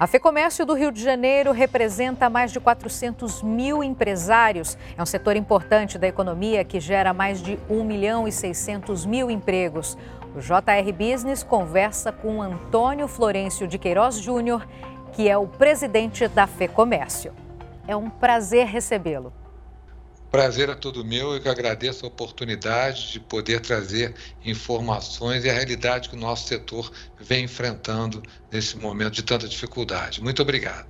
A 0.00 0.06
FEComércio 0.06 0.64
do 0.64 0.72
Rio 0.72 0.90
de 0.90 1.02
Janeiro 1.02 1.52
representa 1.52 2.30
mais 2.30 2.50
de 2.50 2.58
400 2.58 3.42
mil 3.42 3.84
empresários. 3.84 4.78
É 4.96 5.02
um 5.02 5.04
setor 5.04 5.36
importante 5.36 5.98
da 5.98 6.08
economia 6.08 6.64
que 6.64 6.80
gera 6.80 7.12
mais 7.12 7.42
de 7.42 7.58
1 7.68 7.84
milhão 7.84 8.26
e 8.26 8.32
600 8.32 9.04
mil 9.04 9.30
empregos. 9.30 9.98
O 10.34 10.40
JR 10.40 10.90
Business 10.96 11.42
conversa 11.42 12.10
com 12.10 12.40
Antônio 12.40 13.06
Florencio 13.06 13.68
de 13.68 13.76
Queiroz 13.76 14.16
Júnior, 14.16 14.66
que 15.12 15.28
é 15.28 15.36
o 15.36 15.46
presidente 15.46 16.26
da 16.28 16.46
FEComércio. 16.46 17.34
É 17.86 17.94
um 17.94 18.08
prazer 18.08 18.68
recebê-lo. 18.68 19.39
Prazer 20.30 20.68
é 20.68 20.76
todo 20.76 21.04
meu 21.04 21.36
e 21.36 21.40
que 21.40 21.48
agradeço 21.48 22.06
a 22.06 22.08
oportunidade 22.08 23.10
de 23.10 23.18
poder 23.18 23.60
trazer 23.60 24.14
informações 24.44 25.44
e 25.44 25.50
a 25.50 25.52
realidade 25.52 26.08
que 26.08 26.14
o 26.14 26.18
nosso 26.18 26.46
setor 26.46 26.88
vem 27.18 27.44
enfrentando 27.44 28.22
nesse 28.50 28.78
momento 28.78 29.14
de 29.14 29.24
tanta 29.24 29.48
dificuldade. 29.48 30.22
Muito 30.22 30.40
obrigado. 30.40 30.86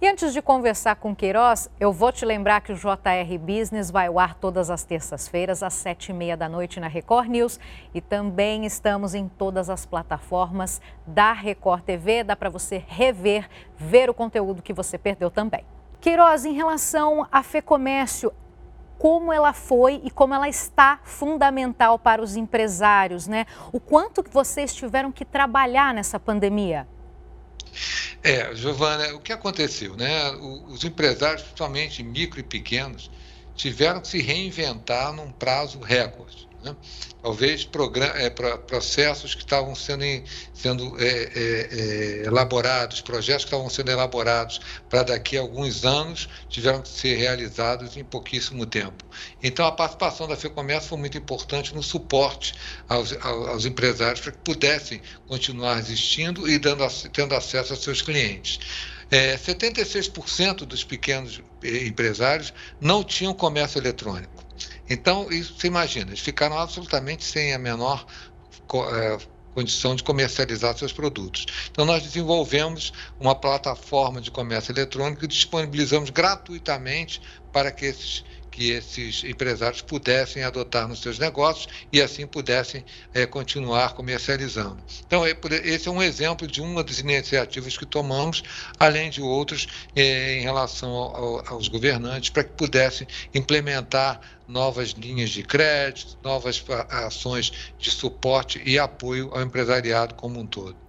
E 0.00 0.08
antes 0.08 0.32
de 0.32 0.40
conversar 0.40 0.96
com 0.96 1.14
Queiroz, 1.14 1.68
eu 1.78 1.92
vou 1.92 2.10
te 2.10 2.24
lembrar 2.24 2.62
que 2.62 2.72
o 2.72 2.74
JR 2.74 3.38
Business 3.38 3.90
vai 3.90 4.06
ao 4.06 4.18
ar 4.18 4.34
todas 4.34 4.70
as 4.70 4.82
terças-feiras, 4.82 5.62
às 5.62 5.74
sete 5.74 6.08
e 6.08 6.14
meia 6.14 6.36
da 6.36 6.48
noite 6.48 6.80
na 6.80 6.88
Record 6.88 7.28
News. 7.28 7.60
E 7.94 8.00
também 8.00 8.64
estamos 8.64 9.14
em 9.14 9.28
todas 9.28 9.68
as 9.68 9.84
plataformas 9.84 10.80
da 11.06 11.34
Record 11.34 11.82
TV. 11.82 12.24
Dá 12.24 12.34
para 12.34 12.48
você 12.48 12.82
rever, 12.86 13.46
ver 13.76 14.08
o 14.08 14.14
conteúdo 14.14 14.62
que 14.62 14.72
você 14.72 14.96
perdeu 14.96 15.30
também. 15.30 15.64
Queiroz, 16.00 16.44
em 16.44 16.52
relação 16.52 17.26
à 17.32 17.42
FEComércio, 17.42 18.32
como 18.98 19.32
ela 19.32 19.52
foi 19.52 20.00
e 20.04 20.10
como 20.10 20.34
ela 20.34 20.48
está 20.48 21.00
fundamental 21.04 21.98
para 21.98 22.22
os 22.22 22.36
empresários, 22.36 23.26
né? 23.26 23.46
O 23.72 23.80
quanto 23.80 24.22
que 24.22 24.30
vocês 24.30 24.74
tiveram 24.74 25.12
que 25.12 25.24
trabalhar 25.24 25.92
nessa 25.92 26.18
pandemia? 26.18 26.86
É, 28.22 28.54
Giovana, 28.54 29.14
o 29.14 29.20
que 29.20 29.32
aconteceu, 29.32 29.96
né? 29.96 30.30
Os 30.68 30.84
empresários, 30.84 31.42
principalmente 31.42 32.02
micro 32.02 32.40
e 32.40 32.42
pequenos, 32.42 33.10
tiveram 33.54 34.00
que 34.00 34.08
se 34.08 34.20
reinventar 34.20 35.12
num 35.12 35.30
prazo 35.30 35.78
recorde. 35.80 36.48
Né? 36.64 36.74
Talvez 37.22 37.68
é, 38.16 38.30
processos 38.30 39.34
que 39.34 39.42
estavam 39.42 39.74
sendo, 39.74 40.02
sendo 40.54 40.98
é, 40.98 41.06
é, 41.06 41.68
é, 42.22 42.26
elaborados, 42.26 43.02
projetos 43.02 43.44
que 43.44 43.48
estavam 43.48 43.68
sendo 43.68 43.90
elaborados 43.90 44.60
para 44.88 45.02
daqui 45.02 45.36
a 45.36 45.42
alguns 45.42 45.84
anos, 45.84 46.28
tiveram 46.48 46.80
que 46.80 46.88
ser 46.88 47.16
realizados 47.16 47.96
em 47.98 48.04
pouquíssimo 48.04 48.64
tempo. 48.64 49.04
Então, 49.42 49.66
a 49.66 49.72
participação 49.72 50.26
da 50.26 50.36
FEComércio 50.36 50.88
foi 50.88 50.98
muito 50.98 51.18
importante 51.18 51.74
no 51.74 51.82
suporte 51.82 52.54
aos, 52.88 53.12
aos 53.20 53.66
empresários 53.66 54.20
para 54.20 54.32
que 54.32 54.38
pudessem 54.38 55.02
continuar 55.28 55.78
existindo 55.78 56.48
e 56.48 56.58
dando, 56.58 56.86
tendo 57.12 57.34
acesso 57.34 57.74
aos 57.74 57.82
seus 57.82 58.00
clientes. 58.00 58.58
É, 59.10 59.36
76% 59.36 60.64
dos 60.64 60.82
pequenos 60.82 61.40
eh, 61.62 61.86
empresários 61.86 62.52
não 62.80 63.04
tinham 63.04 63.34
comércio 63.34 63.78
eletrônico. 63.78 64.33
Então, 64.88 65.30
isso, 65.30 65.54
você 65.58 65.66
imagina, 65.66 66.10
eles 66.10 66.20
ficaram 66.20 66.58
absolutamente 66.58 67.24
sem 67.24 67.54
a 67.54 67.58
menor 67.58 68.04
é, 68.92 69.18
condição 69.54 69.94
de 69.94 70.02
comercializar 70.02 70.76
seus 70.76 70.92
produtos. 70.92 71.46
Então, 71.70 71.84
nós 71.86 72.02
desenvolvemos 72.02 72.92
uma 73.18 73.34
plataforma 73.34 74.20
de 74.20 74.30
comércio 74.30 74.72
eletrônico 74.72 75.24
e 75.24 75.28
disponibilizamos 75.28 76.10
gratuitamente 76.10 77.20
para 77.52 77.70
que 77.72 77.86
esses 77.86 78.24
que 78.54 78.70
esses 78.70 79.24
empresários 79.24 79.82
pudessem 79.82 80.44
adotar 80.44 80.86
nos 80.86 81.02
seus 81.02 81.18
negócios 81.18 81.66
e 81.92 82.00
assim 82.00 82.24
pudessem 82.24 82.84
é, 83.12 83.26
continuar 83.26 83.94
comercializando. 83.94 84.78
Então, 85.04 85.26
é, 85.26 85.36
esse 85.64 85.88
é 85.88 85.90
um 85.90 86.00
exemplo 86.00 86.46
de 86.46 86.62
uma 86.62 86.84
das 86.84 87.00
iniciativas 87.00 87.76
que 87.76 87.84
tomamos, 87.84 88.44
além 88.78 89.10
de 89.10 89.20
outros 89.20 89.66
é, 89.96 90.38
em 90.38 90.42
relação 90.42 90.88
ao, 90.88 91.54
aos 91.54 91.66
governantes, 91.66 92.30
para 92.30 92.44
que 92.44 92.52
pudessem 92.52 93.08
implementar 93.34 94.20
novas 94.46 94.90
linhas 94.90 95.30
de 95.30 95.42
crédito, 95.42 96.16
novas 96.22 96.64
ações 96.90 97.52
de 97.76 97.90
suporte 97.90 98.62
e 98.64 98.78
apoio 98.78 99.30
ao 99.32 99.42
empresariado 99.42 100.14
como 100.14 100.38
um 100.38 100.46
todo 100.46 100.83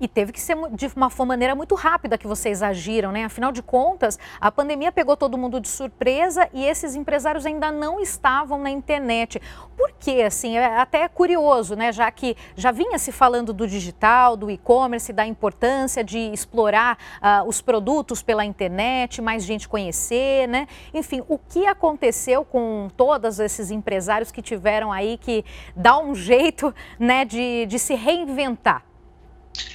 e 0.00 0.08
teve 0.08 0.32
que 0.32 0.40
ser 0.40 0.56
de 0.72 0.86
uma 0.94 1.10
maneira 1.24 1.54
muito 1.54 1.74
rápida 1.74 2.16
que 2.16 2.26
vocês 2.26 2.62
agiram, 2.62 3.12
né? 3.12 3.24
Afinal 3.24 3.52
de 3.52 3.62
contas, 3.62 4.18
a 4.40 4.50
pandemia 4.50 4.92
pegou 4.92 5.16
todo 5.16 5.36
mundo 5.36 5.60
de 5.60 5.68
surpresa 5.68 6.48
e 6.52 6.64
esses 6.64 6.94
empresários 6.94 7.44
ainda 7.46 7.70
não 7.70 8.00
estavam 8.00 8.58
na 8.58 8.70
internet. 8.70 9.40
Por 9.76 9.92
quê? 9.92 10.22
Assim, 10.26 10.56
é 10.56 10.78
até 10.78 11.06
curioso, 11.08 11.76
né? 11.76 11.92
Já 11.92 12.10
que 12.10 12.36
já 12.54 12.72
vinha 12.72 12.98
se 12.98 13.12
falando 13.12 13.52
do 13.52 13.66
digital, 13.66 14.36
do 14.36 14.50
e-commerce, 14.50 15.12
da 15.12 15.26
importância 15.26 16.02
de 16.02 16.18
explorar 16.18 16.98
uh, 17.18 17.48
os 17.48 17.60
produtos 17.60 18.22
pela 18.22 18.44
internet, 18.44 19.20
mais 19.20 19.44
gente 19.44 19.68
conhecer, 19.68 20.48
né? 20.48 20.66
Enfim, 20.94 21.22
o 21.28 21.38
que 21.38 21.66
aconteceu 21.66 22.44
com 22.44 22.88
todos 22.96 23.38
esses 23.38 23.70
empresários 23.70 24.30
que 24.30 24.42
tiveram 24.42 24.92
aí 24.92 25.18
que 25.18 25.44
dar 25.74 25.98
um 25.98 26.14
jeito, 26.14 26.74
né, 26.98 27.24
de, 27.24 27.66
de 27.66 27.78
se 27.78 27.94
reinventar? 27.94 28.82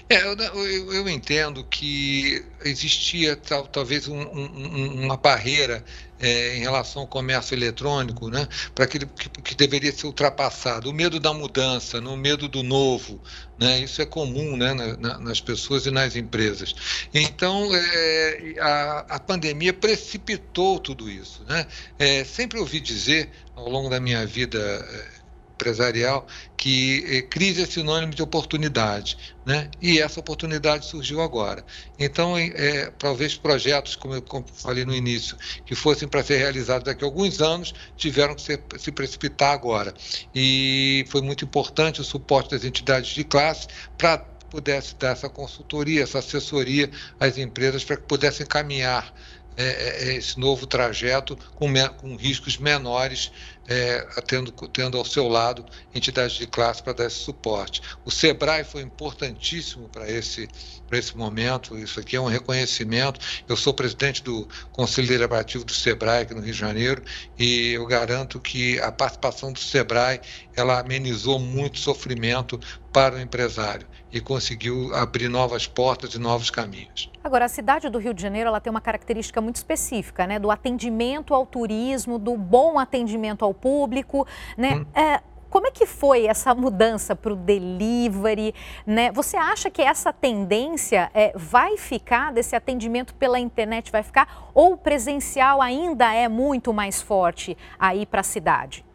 É, 0.10 0.24
eu, 0.24 0.36
eu, 0.36 0.94
eu, 0.94 1.10
entendo 1.10 1.64
que 1.64 2.44
existia 2.66 3.36
tal, 3.36 3.66
talvez 3.68 4.08
um, 4.08 4.20
um, 4.20 5.06
uma 5.06 5.16
barreira 5.16 5.84
é, 6.20 6.58
em 6.58 6.60
relação 6.60 7.02
ao 7.02 7.08
comércio 7.08 7.56
eletrônico, 7.56 8.30
né, 8.30 8.48
para 8.76 8.86
que, 8.86 9.00
que, 9.00 9.30
que, 9.30 9.56
deveria 9.56 9.92
ser 9.92 10.06
ultrapassado. 10.06 10.90
O 10.90 10.94
medo 10.94 11.20
da 11.20 11.34
mudança, 11.34 12.00
o 12.00 12.18
medo 12.18 12.48
do 12.48 12.62
novo, 12.62 13.20
né, 13.58 13.80
isso 13.80 14.02
é 14.02 14.06
comum 14.06 14.56
né, 14.56 14.74
na, 14.74 15.18
nas 15.18 15.42
pessoas 15.42 15.86
e 15.86 15.92
nas 15.92 16.16
empresas. 16.16 16.76
Então, 17.14 17.70
é, 17.74 18.56
a, 18.60 19.00
a, 19.16 19.20
pandemia 19.20 19.74
precipitou 19.74 20.80
tudo 20.80 21.10
isso. 21.10 21.44
Né? 21.48 21.66
É, 21.98 22.24
sempre 22.24 22.60
ouvi 22.60 22.80
dizer, 22.80 23.30
ao 23.56 23.68
longo 23.68 23.90
da 23.90 24.00
minha 24.00 24.26
vida 24.26 24.60
é, 24.60 25.21
empresarial 25.62 26.26
que 26.58 27.04
eh, 27.08 27.22
crise 27.22 27.62
é 27.62 27.66
sinônimo 27.66 28.14
de 28.14 28.22
oportunidade, 28.24 29.18
né? 29.46 29.70
E 29.80 30.00
essa 30.00 30.20
oportunidade 30.20 30.86
surgiu 30.86 31.22
agora. 31.22 31.64
Então, 32.00 32.38
é, 32.38 32.92
talvez 32.98 33.36
projetos, 33.36 33.96
como 33.96 34.16
eu 34.16 34.24
falei 34.56 34.84
no 34.84 34.94
início, 34.94 35.38
que 35.66 35.76
fossem 35.76 36.08
para 36.08 36.24
ser 36.24 36.38
realizados 36.38 36.86
daqui 36.86 37.04
a 37.04 37.08
alguns 37.08 37.40
anos, 37.40 37.74
tiveram 37.96 38.36
que 38.36 38.42
ser, 38.42 38.64
se 38.78 38.92
precipitar 38.92 39.54
agora. 39.54 39.94
E 40.34 41.06
foi 41.10 41.22
muito 41.22 41.46
importante 41.46 42.02
o 42.02 42.04
suporte 42.04 42.52
das 42.52 42.64
entidades 42.64 43.12
de 43.12 43.24
classe 43.24 43.68
para 43.98 44.18
pudesse 44.50 44.96
dar 44.96 45.12
essa 45.12 45.30
consultoria, 45.30 46.04
essa 46.04 46.20
assessoria 46.20 46.92
às 47.18 47.38
empresas 47.38 47.86
para 47.86 47.96
que 47.96 48.04
pudessem 48.04 48.46
caminhar 48.46 49.14
é, 49.58 50.10
é, 50.10 50.16
esse 50.16 50.40
novo 50.40 50.66
trajeto 50.66 51.38
com, 51.56 51.68
com 51.98 52.16
riscos 52.16 52.58
menores 52.58 53.32
é, 53.68 54.06
tendo, 54.28 54.52
tendo 54.52 54.98
ao 54.98 55.06
seu 55.06 55.28
lado 55.28 55.66
entidades 55.94 56.36
de 56.36 56.48
classe 56.48 56.82
para 56.82 56.94
dar 56.94 57.06
esse 57.06 57.18
suporte. 57.18 57.82
O 58.04 58.12
SEBRAE 58.12 58.64
foi 58.64 58.82
importantíssimo 58.82 59.88
para 59.90 60.10
esse, 60.10 60.48
esse 60.92 61.16
momento, 61.16 61.78
isso 61.78 62.00
aqui 62.00 62.16
é 62.16 62.22
um 62.22 62.28
reconhecimento. 62.28 63.20
Eu 63.48 63.56
sou 63.56 63.74
presidente 63.74 64.24
do 64.24 64.48
Conselho 64.72 65.08
Deliberativo 65.08 65.64
do 65.64 65.74
SEBRAE 65.74 66.24
aqui 66.24 66.34
no 66.34 66.42
Rio 66.42 66.54
de 66.54 66.60
Janeiro 66.60 67.04
e 67.38 67.74
eu 67.74 67.86
garanto 67.86 68.40
que 68.40 68.80
a 68.80 68.92
participação 68.92 69.52
do 69.54 69.60
SEBRAE 69.60 70.22
ela 70.56 70.80
amenizou 70.80 71.40
muito 71.40 71.80
sofrimento 71.80 72.60
para 72.92 73.16
o 73.16 73.20
empresário 73.20 73.88
e 74.12 74.20
conseguiu 74.20 74.94
abrir 74.94 75.30
novas 75.30 75.66
portas 75.66 76.14
e 76.14 76.20
novos 76.20 76.50
caminhos. 76.50 77.10
Agora, 77.24 77.46
a 77.46 77.48
cidade 77.48 77.90
do 77.90 77.98
Rio 77.98 78.14
de 78.14 78.22
Janeiro 78.22 78.50
ela 78.50 78.60
tem 78.60 78.70
uma 78.70 78.82
característica 78.82 79.40
muito 79.40 79.56
específica, 79.56 80.28
né? 80.28 80.38
Do 80.38 80.52
atendimento 80.52 81.34
ao 81.34 81.46
turismo, 81.46 82.20
do 82.20 82.36
bom 82.36 82.78
atendimento 82.78 83.46
ao 83.46 83.51
público, 83.54 84.28
né? 84.58 84.76
Hum. 84.76 84.86
É, 84.94 85.22
como 85.52 85.68
é 85.68 85.72
que 85.72 85.86
foi 85.86 86.28
essa 86.28 86.56
mudança 86.56 87.14
para 87.14 87.34
o 87.34 87.36
delivery? 87.36 88.56
Né? 88.88 89.12
Você 89.12 89.36
acha 89.36 89.70
que 89.70 89.82
essa 89.82 90.14
tendência 90.14 91.12
é, 91.14 91.34
vai 91.36 91.76
ficar, 91.76 92.32
desse 92.32 92.56
atendimento 92.56 93.14
pela 93.14 93.38
internet 93.38 93.92
vai 93.92 94.02
ficar, 94.02 94.50
ou 94.54 94.74
o 94.74 94.78
presencial 94.78 95.62
ainda 95.62 96.14
é 96.14 96.30
muito 96.30 96.72
mais 96.72 97.02
forte 97.02 97.58
aí 97.78 98.06
para 98.06 98.22
a 98.22 98.24
cidade? 98.24 98.86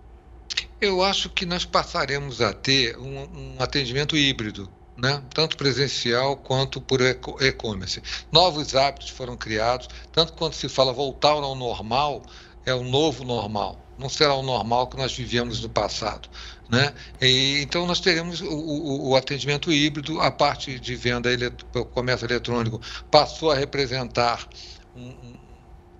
Eu 0.80 1.02
acho 1.02 1.28
que 1.28 1.44
nós 1.44 1.66
passaremos 1.66 2.40
a 2.40 2.54
ter 2.54 2.96
um, 2.98 3.56
um 3.56 3.56
atendimento 3.58 4.16
híbrido. 4.16 4.68
Né? 4.98 5.22
tanto 5.34 5.58
presencial 5.58 6.38
quanto 6.38 6.80
por 6.80 7.02
e-commerce. 7.02 8.02
Novos 8.32 8.74
hábitos 8.74 9.10
foram 9.10 9.36
criados, 9.36 9.90
tanto 10.10 10.32
quando 10.32 10.54
se 10.54 10.70
fala 10.70 10.90
voltar 10.90 11.32
ao 11.32 11.54
normal, 11.54 12.22
é 12.64 12.72
o 12.72 12.82
novo 12.82 13.22
normal 13.22 13.85
não 13.98 14.08
será 14.08 14.34
o 14.34 14.42
normal 14.42 14.86
que 14.88 14.96
nós 14.96 15.14
vivíamos 15.14 15.60
no 15.60 15.68
passado. 15.68 16.28
Né? 16.68 16.92
E, 17.20 17.60
então, 17.62 17.86
nós 17.86 18.00
teremos 18.00 18.40
o, 18.40 18.46
o, 18.46 19.08
o, 19.10 19.16
atendimento 19.16 19.72
híbrido, 19.72 20.20
a 20.20 20.30
parte 20.30 20.80
de 20.80 20.96
venda, 20.96 21.30
o 21.74 21.84
comércio 21.84 22.26
eletrônico 22.26 22.80
passou 23.10 23.50
a 23.52 23.54
representar 23.54 24.48
um, 24.96 25.36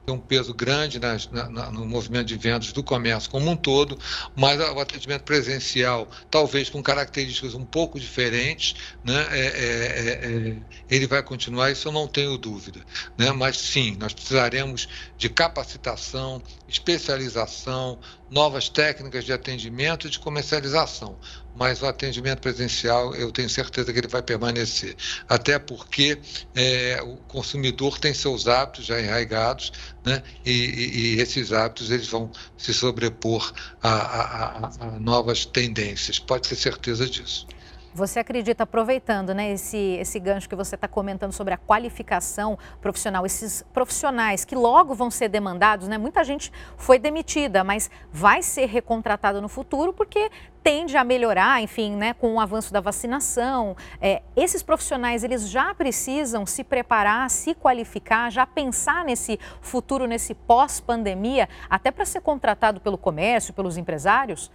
tem 0.06 0.14
um 0.14 0.20
peso 0.20 0.54
grande 0.54 1.00
nas, 1.00 1.28
na, 1.30 1.68
no 1.72 1.84
movimento 1.84 2.26
de 2.26 2.36
vendas 2.36 2.72
do 2.72 2.80
comércio 2.80 3.28
como 3.28 3.50
um 3.50 3.56
todo, 3.56 3.98
mas 4.36 4.60
o 4.60 4.78
atendimento 4.78 5.24
presencial, 5.24 6.08
talvez 6.30 6.70
com 6.70 6.80
características 6.80 7.54
um 7.54 7.64
pouco 7.64 7.98
diferentes, 7.98 8.76
né, 9.02 9.26
é, 9.32 9.40
é, 9.40 9.48
é, 9.48 10.50
é, 10.50 10.56
ele 10.88 11.08
vai 11.08 11.24
continuar, 11.24 11.72
isso 11.72 11.88
eu 11.88 11.92
não 11.92 12.06
tenho 12.06 12.38
dúvida. 12.38 12.84
Né, 13.18 13.32
mas 13.32 13.58
sim, 13.58 13.96
nós 13.98 14.14
precisaremos 14.14 14.88
de 15.18 15.28
capacitação, 15.28 16.40
especialização, 16.68 17.98
novas 18.30 18.68
técnicas 18.68 19.24
de 19.24 19.32
atendimento 19.32 20.06
e 20.06 20.10
de 20.10 20.20
comercialização 20.20 21.18
mas 21.56 21.82
o 21.82 21.86
atendimento 21.86 22.40
presencial 22.40 23.14
eu 23.14 23.32
tenho 23.32 23.48
certeza 23.48 23.92
que 23.92 23.98
ele 23.98 24.08
vai 24.08 24.22
permanecer. 24.22 24.96
Até 25.28 25.58
porque 25.58 26.20
é, 26.54 27.00
o 27.02 27.16
consumidor 27.24 27.98
tem 27.98 28.12
seus 28.14 28.46
hábitos 28.46 28.84
já 28.86 29.00
enraigados, 29.00 29.72
né? 30.04 30.22
E, 30.44 30.50
e, 30.52 31.16
e 31.16 31.20
esses 31.20 31.52
hábitos 31.52 31.90
eles 31.90 32.08
vão 32.08 32.30
se 32.56 32.74
sobrepor 32.74 33.52
a, 33.82 33.90
a, 33.90 34.96
a 34.96 35.00
novas 35.00 35.46
tendências. 35.46 36.18
Pode 36.18 36.48
ter 36.48 36.56
certeza 36.56 37.08
disso. 37.08 37.46
Você 37.96 38.19
acredita, 38.19 38.64
aproveitando 38.64 39.32
né, 39.32 39.52
esse, 39.52 39.78
esse 39.98 40.20
gancho 40.20 40.46
que 40.46 40.54
você 40.54 40.75
está 40.75 40.87
comentando 40.87 41.32
sobre 41.32 41.54
a 41.54 41.56
qualificação 41.56 42.58
profissional, 42.78 43.25
esses 43.25 43.62
profissionais 43.72 44.44
que 44.44 44.54
logo 44.54 44.94
vão 44.94 45.10
ser 45.10 45.31
demandados, 45.31 45.88
né? 45.88 45.96
Muita 45.96 46.22
gente 46.22 46.52
foi 46.76 46.98
demitida, 46.98 47.64
mas 47.64 47.90
vai 48.12 48.43
ser 48.43 48.66
recontratada 48.66 49.40
no 49.40 49.48
futuro 49.48 49.94
porque 49.94 50.31
tende 50.62 50.94
a 50.94 51.04
melhorar, 51.04 51.62
enfim, 51.62 51.96
né, 51.96 52.12
com 52.12 52.34
o 52.34 52.40
avanço 52.40 52.70
da 52.70 52.81
vacinação. 52.81 53.75
É, 53.99 54.20
esses 54.37 54.62
profissionais, 54.62 55.25
eles 55.25 55.49
já 55.49 55.72
precisam 55.72 56.44
se 56.44 56.62
preparar, 56.62 57.31
se 57.31 57.54
qualificar, 57.54 58.31
já 58.31 58.44
pensar 58.46 59.06
nesse 59.06 59.40
futuro, 59.62 60.06
nesse 60.06 60.34
pós-pandemia, 60.34 61.49
até 61.70 61.90
para 61.90 62.04
ser 62.04 62.20
contratado 62.20 62.78
pelo 62.78 62.99
comércio, 62.99 63.54
pelos 63.54 63.78
empresários? 63.78 64.50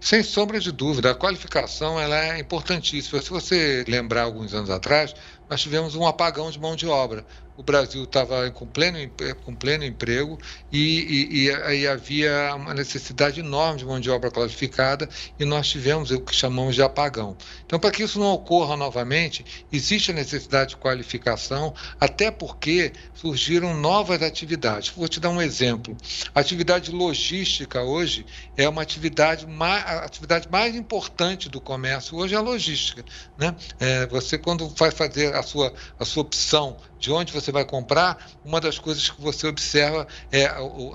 Sem 0.00 0.22
sombra 0.22 0.60
de 0.60 0.72
dúvida, 0.72 1.10
a 1.10 1.14
qualificação 1.14 1.98
ela 1.98 2.16
é 2.16 2.38
importantíssima. 2.38 3.20
Se 3.20 3.30
você 3.30 3.84
lembrar 3.88 4.22
alguns 4.22 4.54
anos 4.54 4.70
atrás, 4.70 5.14
nós 5.48 5.60
tivemos 5.60 5.94
um 5.94 6.06
apagão 6.06 6.50
de 6.50 6.58
mão 6.58 6.76
de 6.76 6.86
obra 6.86 7.26
o 7.56 7.62
Brasil 7.62 8.04
estava 8.04 8.50
com 8.50 8.66
pleno, 8.66 8.98
com 9.44 9.54
pleno 9.54 9.84
emprego 9.84 10.38
e, 10.70 11.48
e, 11.48 11.50
e, 11.74 11.86
havia 11.86 12.54
uma 12.54 12.74
necessidade 12.74 13.40
enorme 13.40 13.78
de 13.78 13.84
mão 13.84 13.98
de 13.98 14.10
obra 14.10 14.30
qualificada 14.30 15.08
e 15.38 15.44
nós 15.44 15.68
tivemos 15.68 16.10
o 16.10 16.20
que 16.20 16.34
chamamos 16.34 16.74
de 16.74 16.82
apagão. 16.82 17.36
Então, 17.64 17.78
para 17.78 17.90
que 17.90 18.02
isso 18.02 18.18
não 18.18 18.32
ocorra 18.32 18.76
novamente, 18.76 19.44
existe 19.72 20.10
a 20.10 20.14
necessidade 20.14 20.70
de 20.70 20.76
qualificação, 20.76 21.74
até 21.98 22.30
porque 22.30 22.92
surgiram 23.14 23.74
novas 23.74 24.22
atividades. 24.22 24.90
Vou 24.90 25.08
te 25.08 25.18
dar 25.18 25.30
um 25.30 25.40
exemplo. 25.40 25.96
A 26.34 26.40
atividade 26.40 26.90
logística 26.90 27.82
hoje 27.82 28.26
é 28.56 28.68
uma 28.68 28.82
atividade 28.82 29.46
mais, 29.46 29.84
a 29.86 30.04
atividade 30.04 30.48
mais 30.50 30.74
importante 30.76 31.48
do 31.48 31.60
comércio 31.60 32.16
hoje 32.16 32.34
é 32.34 32.38
a 32.38 32.40
logística. 32.40 33.04
Né? 33.38 33.54
É, 33.80 34.06
você, 34.06 34.36
quando 34.36 34.68
vai 34.68 34.90
fazer 34.90 35.34
a 35.34 35.42
sua, 35.42 35.72
a 35.98 36.04
sua 36.04 36.22
opção 36.22 36.76
de 36.98 37.10
onde 37.10 37.32
você 37.32 37.52
vai 37.52 37.64
comprar, 37.64 38.30
uma 38.44 38.60
das 38.60 38.78
coisas 38.78 39.10
que 39.10 39.20
você 39.20 39.46
observa 39.46 40.06
é 40.30 40.46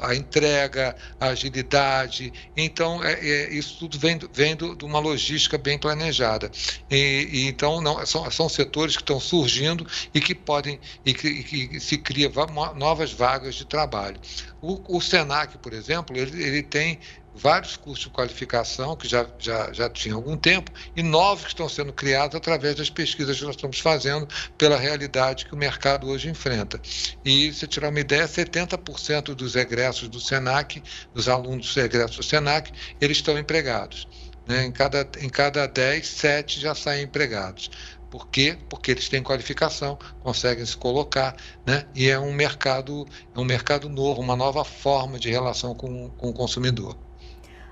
a, 0.02 0.16
entrega, 0.16 0.96
a 1.20 1.28
agilidade. 1.28 2.34
Então, 2.56 3.04
é, 3.04 3.14
é, 3.14 3.54
isso 3.54 3.78
tudo 3.80 4.00
vem, 4.00 4.20
vem 4.34 4.56
do, 4.56 4.76
de 4.76 4.86
uma 4.86 5.00
logística 5.00 5.58
bem 5.58 5.78
planejada. 5.78 6.52
E, 6.90 7.30
e 7.32 7.48
então, 7.48 7.82
não, 7.82 8.06
são, 8.06 8.30
são 8.32 8.50
setores 8.50 8.96
que 8.96 9.04
estão 9.04 9.20
surgindo 9.20 9.86
e 10.14 10.20
que 10.20 10.34
podem, 10.34 10.80
e 11.06 11.14
que, 11.14 11.28
e 11.28 11.44
que 11.44 11.80
se 11.80 11.98
cria 11.98 12.32
novas 12.76 13.12
vagas 13.12 13.56
de 13.56 13.66
trabalho. 13.66 14.20
O, 14.62 14.98
o 14.98 15.02
SENAC, 15.02 15.58
por 15.58 15.74
exemplo, 15.74 16.18
ele, 16.18 16.44
ele 16.44 16.64
tem 16.64 17.00
vários 17.42 17.76
cursos 17.76 18.06
de 18.06 18.10
qualificação 18.12 18.96
que 18.96 19.08
já, 19.08 19.28
já, 19.40 19.74
já 19.74 19.90
tinham 19.90 20.18
algum 20.18 20.38
tempo 20.38 20.72
e 20.96 21.02
novos 21.02 21.46
que 21.46 21.50
estão 21.50 21.68
sendo 21.68 21.92
criados 21.92 22.36
através 22.36 22.76
das 22.76 22.90
pesquisas 22.90 23.38
que 23.38 23.46
nós 23.46 23.56
estamos 23.56 23.80
fazendo 23.80 24.28
pela 24.58 24.78
realidade 24.78 25.46
que 25.46 25.54
o 25.54 25.58
mercado 25.58 26.08
hoje 26.08 26.30
enfrenta. 26.30 26.80
E, 27.26 27.52
se 27.52 27.66
tirar 27.68 27.90
uma 27.90 28.00
ideia, 28.00 28.28
70% 28.28 29.34
dos 29.34 29.56
egressos 29.56 30.08
do 30.08 30.20
SENAC, 30.20 30.84
dos 31.14 31.28
alunos 31.28 31.68
dos 31.68 31.78
egressos 31.78 32.18
do 32.18 32.24
SENAC, 32.24 32.72
eles 33.00 33.18
estão 33.18 33.38
empregados. 33.38 34.08
Né? 34.48 34.66
Em, 34.66 34.72
cada, 34.72 35.08
em 35.20 35.30
cada 35.30 35.66
10, 35.66 36.06
7 36.06 36.60
já 36.60 36.76
saem 36.76 37.06
empregados. 37.06 37.72
Por 38.12 38.28
quê? 38.28 38.58
Porque 38.70 38.92
eles 38.92 39.08
têm 39.08 39.24
qualificação, 39.24 39.98
conseguem 40.22 40.66
se 40.66 40.76
colocar, 40.76 41.34
né? 41.66 41.86
E 41.96 42.10
é 42.10 42.20
um 42.20 42.34
mercado, 42.34 43.08
é 43.34 43.40
um 43.40 43.46
mercado 43.46 43.88
novo, 43.88 44.20
uma 44.20 44.36
nova 44.36 44.66
forma 44.66 45.18
de 45.18 45.32
relação 45.32 45.74
com, 45.74 46.10
com 46.10 46.30
o 46.30 46.34
consumidor. 46.34 46.98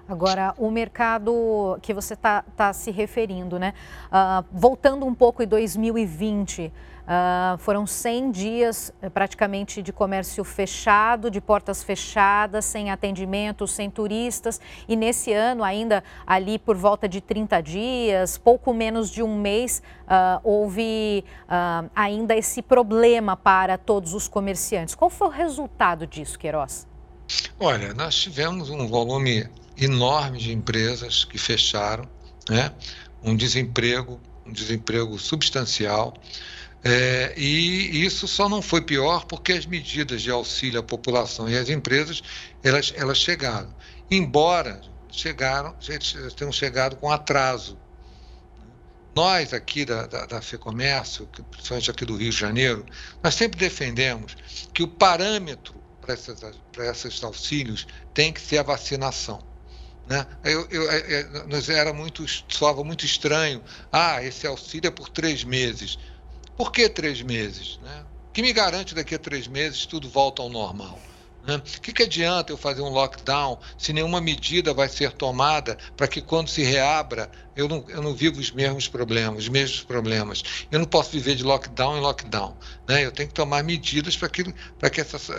Agora, 0.10 0.56
o 0.58 0.72
mercado 0.72 1.78
que 1.84 1.94
você 1.94 2.16
está 2.16 2.42
tá 2.58 2.74
se 2.74 2.90
referindo, 2.90 3.60
né? 3.60 3.76
Uh, 4.08 4.44
voltando 4.52 5.06
um 5.06 5.14
pouco 5.14 5.44
em 5.44 5.48
2020, 5.48 6.66
uh, 6.66 6.72
ah, 7.06 7.56
foram 7.60 7.86
100 7.86 8.32
dias 8.32 8.92
eh, 9.04 9.10
praticamente 9.10 9.84
de 9.84 9.94
comércio 9.94 10.44
fechado, 10.44 11.30
de 11.30 11.40
portas 11.40 11.84
fechadas, 11.84 12.66
sem 12.66 12.90
atendimento, 12.90 13.68
sem 13.68 13.88
turistas. 13.88 14.60
E 14.88 14.96
nesse 14.96 15.32
ano, 15.32 15.64
ainda 15.64 16.04
ali 16.26 16.58
por 16.58 16.76
volta 16.76 17.08
de 17.08 17.22
30 17.22 17.62
dias, 17.62 18.36
pouco 18.36 18.74
menos 18.74 19.12
de 19.12 19.22
um 19.22 19.40
mês, 19.40 19.84
uh, 20.06 20.40
houve 20.44 21.24
ainda 21.96 22.36
esse 22.36 22.64
problema 22.64 23.38
para 23.38 23.78
todos 23.78 24.16
os 24.16 24.28
comerciantes. 24.28 24.96
Qual 24.96 25.12
foi 25.12 25.28
o 25.28 25.32
resultado 25.32 26.08
disso, 26.08 26.40
Queiroz? 26.40 26.88
Olha, 27.60 27.94
nós 27.94 28.16
tivemos 28.16 28.70
um 28.70 28.88
volume 28.88 29.48
enorme 29.78 30.40
de 30.40 30.52
empresas 30.52 31.24
que 31.24 31.38
fecharam, 31.38 32.10
né? 32.50 32.74
um 33.24 33.36
desemprego, 33.36 34.20
um 34.46 34.52
desemprego 34.52 35.18
substancial. 35.20 36.14
É, 36.84 37.34
e 37.38 38.06
isso 38.06 38.28
só 38.28 38.48
não 38.48 38.62
foi 38.62 38.81
pior 38.81 39.26
porque 39.26 39.52
as 39.52 39.66
medidas 39.66 40.22
de 40.22 40.31
auxílio 40.31 40.80
à 40.80 40.84
população 40.84 41.50
e 41.50 41.58
às 41.58 41.70
empresas 41.70 42.22
elas, 42.64 42.94
elas 42.96 43.18
chegaram. 43.18 43.74
Embora 44.10 44.81
chegaram, 45.12 45.76
tenham 46.36 46.52
chegado 46.52 46.96
com 46.96 47.12
atraso. 47.12 47.78
Nós 49.16 49.54
aqui 49.54 49.84
da, 49.84 50.06
da, 50.08 50.26
da 50.26 50.42
FEComércio, 50.42 51.28
principalmente 51.52 51.92
aqui 51.92 52.06
do 52.06 52.16
Rio 52.16 52.31
de 52.31 52.38
Janeiro, 52.38 52.86
nós 53.22 53.36
sempre 53.36 53.60
defendemos 53.60 54.38
que 54.74 54.81
o 54.81 54.88
parâmetro 54.88 55.79
para 56.72 56.90
esses 56.90 57.24
auxílios 57.24 57.88
tem 58.14 58.32
que 58.32 58.42
ser 58.42 58.60
a 58.60 58.64
vacinação. 58.64 59.42
Né? 60.08 60.26
Eu, 60.44 60.68
eu, 60.72 60.92
é, 60.92 60.98
é, 60.98 61.24
nos 61.46 61.70
era 61.70 61.94
muito, 61.94 62.26
soava 62.48 62.84
muito 62.84 63.06
estranho. 63.06 63.64
Ah, 63.92 64.24
esse 64.24 64.48
auxílio 64.48 64.88
é 64.88 64.92
por 64.92 65.10
três 65.10 65.44
meses. 65.44 66.00
Por 66.58 66.72
que 66.72 66.90
três 66.90 67.22
meses? 67.22 67.80
Né? 67.83 68.06
que 68.40 68.42
me 68.42 68.54
garante 68.54 68.95
daqui 68.95 69.16
a 69.16 69.19
três 69.19 69.48
meses 69.48 69.86
tudo 69.86 70.07
volta 70.07 70.42
ao 70.42 70.50
normal? 70.50 70.98
Né? 71.46 71.56
O 71.56 71.81
que, 71.81 71.94
que 71.94 72.04
adianta 72.04 72.52
eu 72.52 72.58
fazer 72.58 72.81
um 72.81 72.90
lockdown 72.90 73.60
se 73.78 73.94
nenhuma 73.94 74.22
medida 74.22 74.74
vai 74.74 74.90
ser 74.90 75.12
tomada 75.12 75.78
para 75.96 76.08
que 76.08 76.22
quando 76.22 76.50
se 76.50 76.64
reabra 76.64 77.30
eu 77.56 77.68
não, 77.68 77.84
eu 77.90 78.02
não 78.02 78.14
vivo 78.14 78.40
os 78.40 78.52
mesmos 78.52 78.88
problemas, 78.88 79.44
os 79.44 79.50
mesmos 79.50 79.84
problemas. 79.84 80.42
Eu 80.72 80.80
não 80.80 80.86
posso 80.86 81.12
viver 81.12 81.36
de 81.36 81.44
lockdown 81.44 81.98
em 81.98 82.00
lockdown. 82.00 82.56
Né? 82.88 83.06
Eu 83.06 83.12
tenho 83.12 83.28
que 83.28 83.34
tomar 83.34 83.64
medidas 83.64 84.16
para 84.16 84.30
que, 84.30 84.54
para 84.78 84.90
que 84.90 85.02
essas, 85.02 85.30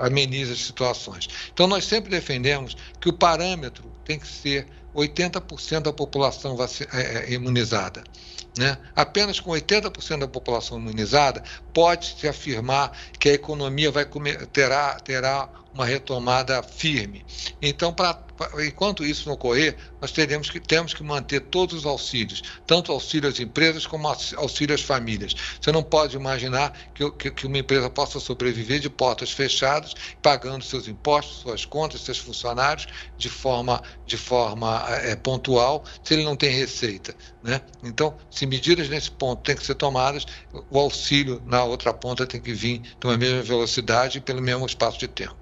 amenize 0.00 0.52
as 0.52 0.60
situações. 0.60 1.28
Então, 1.52 1.66
nós 1.66 1.84
sempre 1.84 2.10
defendemos 2.10 2.74
que 2.98 3.10
o 3.10 3.12
parâmetro 3.12 3.92
tem 4.02 4.18
que 4.18 4.26
ser 4.26 4.66
80% 4.98 5.80
da 5.80 5.92
população 5.92 6.56
é, 6.92 7.00
é, 7.00 7.32
imunizada. 7.32 8.02
Né? 8.56 8.76
Apenas 8.96 9.38
com 9.38 9.50
80% 9.50 10.18
da 10.18 10.28
população 10.28 10.78
imunizada 10.78 11.42
pode-se 11.72 12.26
afirmar 12.26 12.92
que 13.18 13.28
a 13.28 13.34
economia 13.34 13.90
vai 13.90 14.04
comer, 14.04 14.46
terá, 14.46 14.94
terá 14.94 15.48
uma 15.72 15.86
retomada 15.86 16.60
firme. 16.62 17.24
Então, 17.62 17.92
pra, 17.92 18.18
enquanto 18.64 19.04
isso 19.04 19.26
não 19.26 19.34
ocorrer, 19.34 19.76
nós 20.00 20.12
teremos 20.12 20.50
que, 20.50 20.60
temos 20.60 20.94
que 20.94 21.02
manter 21.02 21.40
todos 21.40 21.78
os 21.78 21.86
auxílios, 21.86 22.42
tanto 22.66 22.92
auxílio 22.92 23.28
às 23.28 23.40
empresas 23.40 23.86
como 23.86 24.08
auxílio 24.36 24.74
às 24.74 24.82
famílias. 24.82 25.34
Você 25.60 25.72
não 25.72 25.82
pode 25.82 26.16
imaginar 26.16 26.72
que, 26.94 27.10
que, 27.12 27.30
que 27.30 27.46
uma 27.46 27.58
empresa 27.58 27.90
possa 27.90 28.20
sobreviver 28.20 28.80
de 28.80 28.88
portas 28.90 29.30
fechadas, 29.30 29.94
pagando 30.22 30.64
seus 30.64 30.88
impostos, 30.88 31.38
suas 31.38 31.64
contas, 31.64 32.02
seus 32.02 32.18
funcionários 32.18 32.86
de 33.16 33.28
forma, 33.28 33.82
de 34.06 34.16
forma 34.16 34.84
é, 35.02 35.16
pontual, 35.16 35.84
se 36.02 36.14
ele 36.14 36.24
não 36.24 36.36
tem 36.36 36.50
receita. 36.50 37.14
Né? 37.42 37.60
Então, 37.82 38.16
se 38.30 38.46
medidas 38.46 38.88
nesse 38.88 39.10
ponto 39.10 39.42
têm 39.42 39.56
que 39.56 39.64
ser 39.64 39.74
tomadas, 39.74 40.26
o 40.70 40.78
auxílio 40.78 41.42
na 41.46 41.64
outra 41.64 41.92
ponta 41.92 42.26
tem 42.26 42.40
que 42.40 42.52
vir 42.52 42.80
de 42.80 43.06
uma 43.06 43.16
mesma 43.16 43.42
velocidade 43.42 44.18
e 44.18 44.20
pelo 44.20 44.42
mesmo 44.42 44.66
espaço 44.66 44.98
de 44.98 45.08
tempo. 45.08 45.36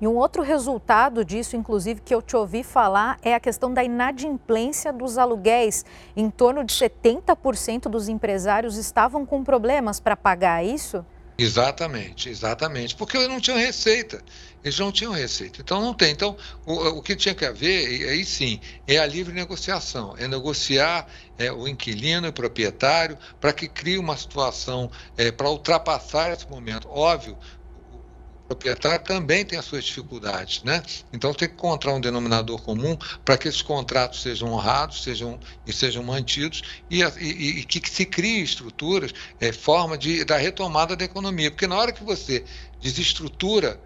E 0.00 0.08
um 0.08 0.16
outro 0.16 0.42
resultado 0.42 1.22
disso, 1.22 1.56
inclusive, 1.56 2.00
que 2.00 2.14
eu 2.14 2.22
te 2.22 2.34
ouvi 2.34 2.62
falar, 2.62 3.18
é 3.22 3.34
a 3.34 3.40
questão 3.40 3.72
da 3.74 3.84
inadimplência 3.84 4.92
dos 4.92 5.18
aluguéis. 5.18 5.84
Em 6.16 6.30
torno 6.30 6.64
de 6.64 6.72
70% 6.72 7.82
dos 7.82 8.08
empresários 8.08 8.76
estavam 8.76 9.26
com 9.26 9.44
problemas 9.44 10.00
para 10.00 10.16
pagar 10.16 10.64
é 10.64 10.68
isso? 10.68 11.04
Exatamente, 11.36 12.28
exatamente. 12.28 12.94
Porque 12.94 13.16
eles 13.16 13.28
não 13.28 13.40
tinham 13.40 13.58
receita. 13.58 14.22
Eles 14.62 14.78
não 14.78 14.92
tinham 14.92 15.12
receita. 15.12 15.60
Então 15.60 15.80
não 15.80 15.94
tem. 15.94 16.12
Então, 16.12 16.36
o, 16.66 16.98
o 16.98 17.02
que 17.02 17.16
tinha 17.16 17.34
que 17.34 17.46
haver, 17.46 18.08
aí 18.10 18.24
sim, 18.26 18.60
é 18.86 18.98
a 18.98 19.06
livre 19.06 19.32
negociação. 19.32 20.14
É 20.18 20.28
negociar 20.28 21.06
é, 21.38 21.50
o 21.50 21.66
inquilino 21.66 22.26
e 22.26 22.30
o 22.30 22.32
proprietário 22.32 23.16
para 23.40 23.54
que 23.54 23.68
crie 23.68 23.96
uma 23.96 24.16
situação 24.16 24.90
é, 25.16 25.32
para 25.32 25.48
ultrapassar 25.48 26.30
esse 26.30 26.48
momento. 26.48 26.88
Óbvio, 26.90 27.38
proprietário 28.50 29.04
também 29.04 29.44
tem 29.44 29.56
as 29.56 29.64
suas 29.64 29.84
dificuldades, 29.84 30.64
né? 30.64 30.82
Então 31.12 31.32
tem 31.32 31.48
que 31.48 31.54
encontrar 31.54 31.94
um 31.94 32.00
denominador 32.00 32.60
comum 32.60 32.96
para 33.24 33.38
que 33.38 33.46
esses 33.46 33.62
contratos 33.62 34.22
sejam 34.22 34.52
honrados, 34.52 35.04
sejam 35.04 35.38
e 35.64 35.72
sejam 35.72 36.02
mantidos 36.02 36.62
e, 36.90 37.00
e, 37.00 37.60
e 37.60 37.64
que 37.64 37.88
se 37.88 38.04
crie 38.04 38.42
estruturas, 38.42 39.12
é, 39.38 39.52
forma 39.52 39.96
de 39.96 40.24
da 40.24 40.36
retomada 40.36 40.96
da 40.96 41.04
economia, 41.04 41.50
porque 41.50 41.68
na 41.68 41.76
hora 41.76 41.92
que 41.92 42.02
você 42.02 42.44
desestrutura 42.80 43.80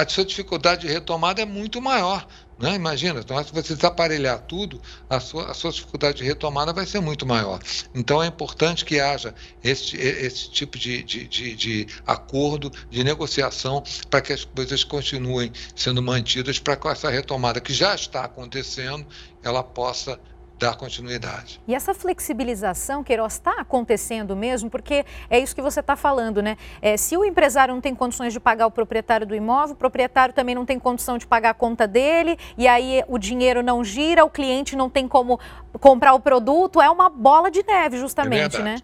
a 0.00 0.08
sua 0.08 0.24
dificuldade 0.24 0.86
de 0.86 0.92
retomada 0.92 1.42
é 1.42 1.44
muito 1.44 1.80
maior. 1.80 2.26
Né? 2.58 2.74
Imagina, 2.74 3.20
então, 3.20 3.42
se 3.42 3.52
você 3.52 3.74
desaparelhar 3.74 4.38
tudo, 4.40 4.80
a 5.08 5.18
sua, 5.18 5.50
a 5.50 5.54
sua 5.54 5.70
dificuldade 5.70 6.18
de 6.18 6.24
retomada 6.24 6.72
vai 6.72 6.84
ser 6.84 7.00
muito 7.00 7.26
maior. 7.26 7.58
Então 7.94 8.22
é 8.22 8.26
importante 8.26 8.84
que 8.84 9.00
haja 9.00 9.34
esse, 9.64 9.96
esse 9.96 10.50
tipo 10.50 10.78
de, 10.78 11.02
de, 11.02 11.26
de, 11.26 11.54
de 11.54 11.86
acordo, 12.06 12.70
de 12.90 13.02
negociação, 13.02 13.82
para 14.10 14.20
que 14.20 14.32
as 14.32 14.44
coisas 14.44 14.84
continuem 14.84 15.52
sendo 15.74 16.02
mantidas, 16.02 16.58
para 16.58 16.76
que 16.76 16.88
essa 16.88 17.08
retomada 17.08 17.60
que 17.60 17.72
já 17.72 17.94
está 17.94 18.24
acontecendo, 18.24 19.06
ela 19.42 19.62
possa 19.62 20.20
dar 20.60 20.76
continuidade. 20.76 21.58
E 21.66 21.74
essa 21.74 21.94
flexibilização, 21.94 23.02
Queiroz, 23.02 23.32
está 23.32 23.52
acontecendo 23.52 24.36
mesmo? 24.36 24.68
Porque 24.68 25.06
é 25.30 25.38
isso 25.38 25.54
que 25.54 25.62
você 25.62 25.80
está 25.80 25.96
falando, 25.96 26.42
né? 26.42 26.58
É, 26.82 26.98
se 26.98 27.16
o 27.16 27.24
empresário 27.24 27.72
não 27.72 27.80
tem 27.80 27.94
condições 27.94 28.34
de 28.34 28.38
pagar 28.38 28.66
o 28.66 28.70
proprietário 28.70 29.26
do 29.26 29.34
imóvel, 29.34 29.74
o 29.74 29.78
proprietário 29.78 30.34
também 30.34 30.54
não 30.54 30.66
tem 30.66 30.78
condição 30.78 31.16
de 31.16 31.26
pagar 31.26 31.50
a 31.50 31.54
conta 31.54 31.88
dele, 31.88 32.38
e 32.58 32.68
aí 32.68 33.02
o 33.08 33.18
dinheiro 33.18 33.62
não 33.62 33.82
gira, 33.82 34.22
o 34.22 34.28
cliente 34.28 34.76
não 34.76 34.90
tem 34.90 35.08
como 35.08 35.40
comprar 35.80 36.12
o 36.12 36.20
produto, 36.20 36.80
é 36.80 36.90
uma 36.90 37.08
bola 37.08 37.50
de 37.50 37.64
neve, 37.66 37.96
justamente, 37.96 38.56
é 38.56 38.62
né? 38.62 38.76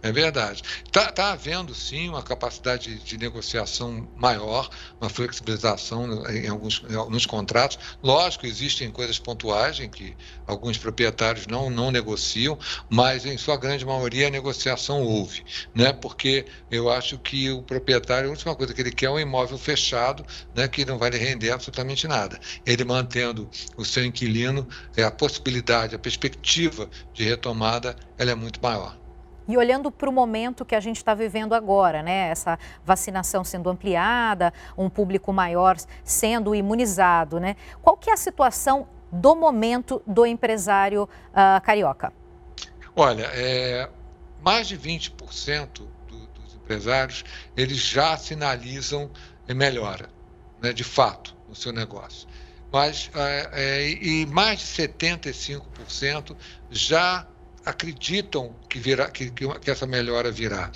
É 0.00 0.12
verdade. 0.12 0.62
Está 0.86 1.10
tá 1.10 1.32
havendo, 1.32 1.74
sim, 1.74 2.08
uma 2.08 2.22
capacidade 2.22 3.02
de 3.02 3.18
negociação 3.18 4.08
maior, 4.14 4.70
uma 5.00 5.10
flexibilização 5.10 6.24
em 6.30 6.46
alguns, 6.46 6.82
em 6.88 6.94
alguns 6.94 7.26
contratos. 7.26 7.78
Lógico, 8.00 8.46
existem 8.46 8.92
coisas 8.92 9.18
pontuais 9.18 9.80
em 9.80 9.90
que 9.90 10.16
alguns 10.46 10.78
proprietários 10.78 11.48
não, 11.48 11.68
não 11.68 11.90
negociam, 11.90 12.56
mas 12.88 13.26
em 13.26 13.36
sua 13.36 13.56
grande 13.56 13.84
maioria 13.84 14.28
a 14.28 14.30
negociação 14.30 15.02
houve, 15.02 15.44
né? 15.74 15.92
porque 15.92 16.46
eu 16.70 16.88
acho 16.88 17.18
que 17.18 17.50
o 17.50 17.62
proprietário, 17.64 18.28
a 18.28 18.30
última 18.30 18.54
coisa 18.54 18.72
que 18.72 18.80
ele 18.80 18.92
quer 18.92 19.06
é 19.06 19.10
um 19.10 19.18
imóvel 19.18 19.58
fechado, 19.58 20.24
né? 20.54 20.68
que 20.68 20.84
não 20.84 20.96
vai 20.96 21.10
lhe 21.10 21.18
render 21.18 21.50
absolutamente 21.50 22.06
nada. 22.06 22.38
Ele 22.64 22.84
mantendo 22.84 23.50
o 23.76 23.84
seu 23.84 24.04
inquilino, 24.04 24.68
é, 24.96 25.02
a 25.02 25.10
possibilidade, 25.10 25.96
a 25.96 25.98
perspectiva 25.98 26.88
de 27.12 27.24
retomada, 27.24 27.96
ela 28.16 28.30
é 28.30 28.34
muito 28.36 28.60
maior. 28.62 28.96
E 29.48 29.56
olhando 29.56 29.90
para 29.90 30.08
o 30.08 30.12
momento 30.12 30.62
que 30.62 30.74
a 30.74 30.80
gente 30.80 30.98
está 30.98 31.14
vivendo 31.14 31.54
agora, 31.54 32.02
né? 32.02 32.28
Essa 32.28 32.58
vacinação 32.84 33.42
sendo 33.42 33.70
ampliada, 33.70 34.52
um 34.76 34.90
público 34.90 35.32
maior 35.32 35.76
sendo 36.04 36.54
imunizado, 36.54 37.40
né? 37.40 37.56
Qual 37.80 37.96
que 37.96 38.10
é 38.10 38.12
a 38.12 38.16
situação 38.16 38.86
do 39.10 39.34
momento 39.34 40.02
do 40.06 40.26
empresário 40.26 41.04
uh, 41.04 41.60
carioca? 41.62 42.12
Olha, 42.94 43.30
é, 43.32 43.88
mais 44.42 44.68
de 44.68 44.76
20% 44.76 45.68
do, 45.68 45.86
dos 46.06 46.54
empresários 46.54 47.24
eles 47.56 47.78
já 47.78 48.16
sinalizam 48.18 49.10
melhora, 49.48 50.10
né, 50.60 50.74
de 50.74 50.84
fato, 50.84 51.34
no 51.48 51.54
seu 51.54 51.72
negócio. 51.72 52.28
Mas 52.70 53.10
é, 53.14 53.50
é, 53.52 53.90
e 53.90 54.26
mais 54.26 54.58
de 54.58 54.66
75% 54.66 56.36
já 56.70 57.26
acreditam 57.68 58.54
que, 58.68 58.78
virá, 58.78 59.10
que, 59.10 59.30
que, 59.30 59.70
essa 59.70 59.86
melhora 59.86 60.30
virá. 60.30 60.70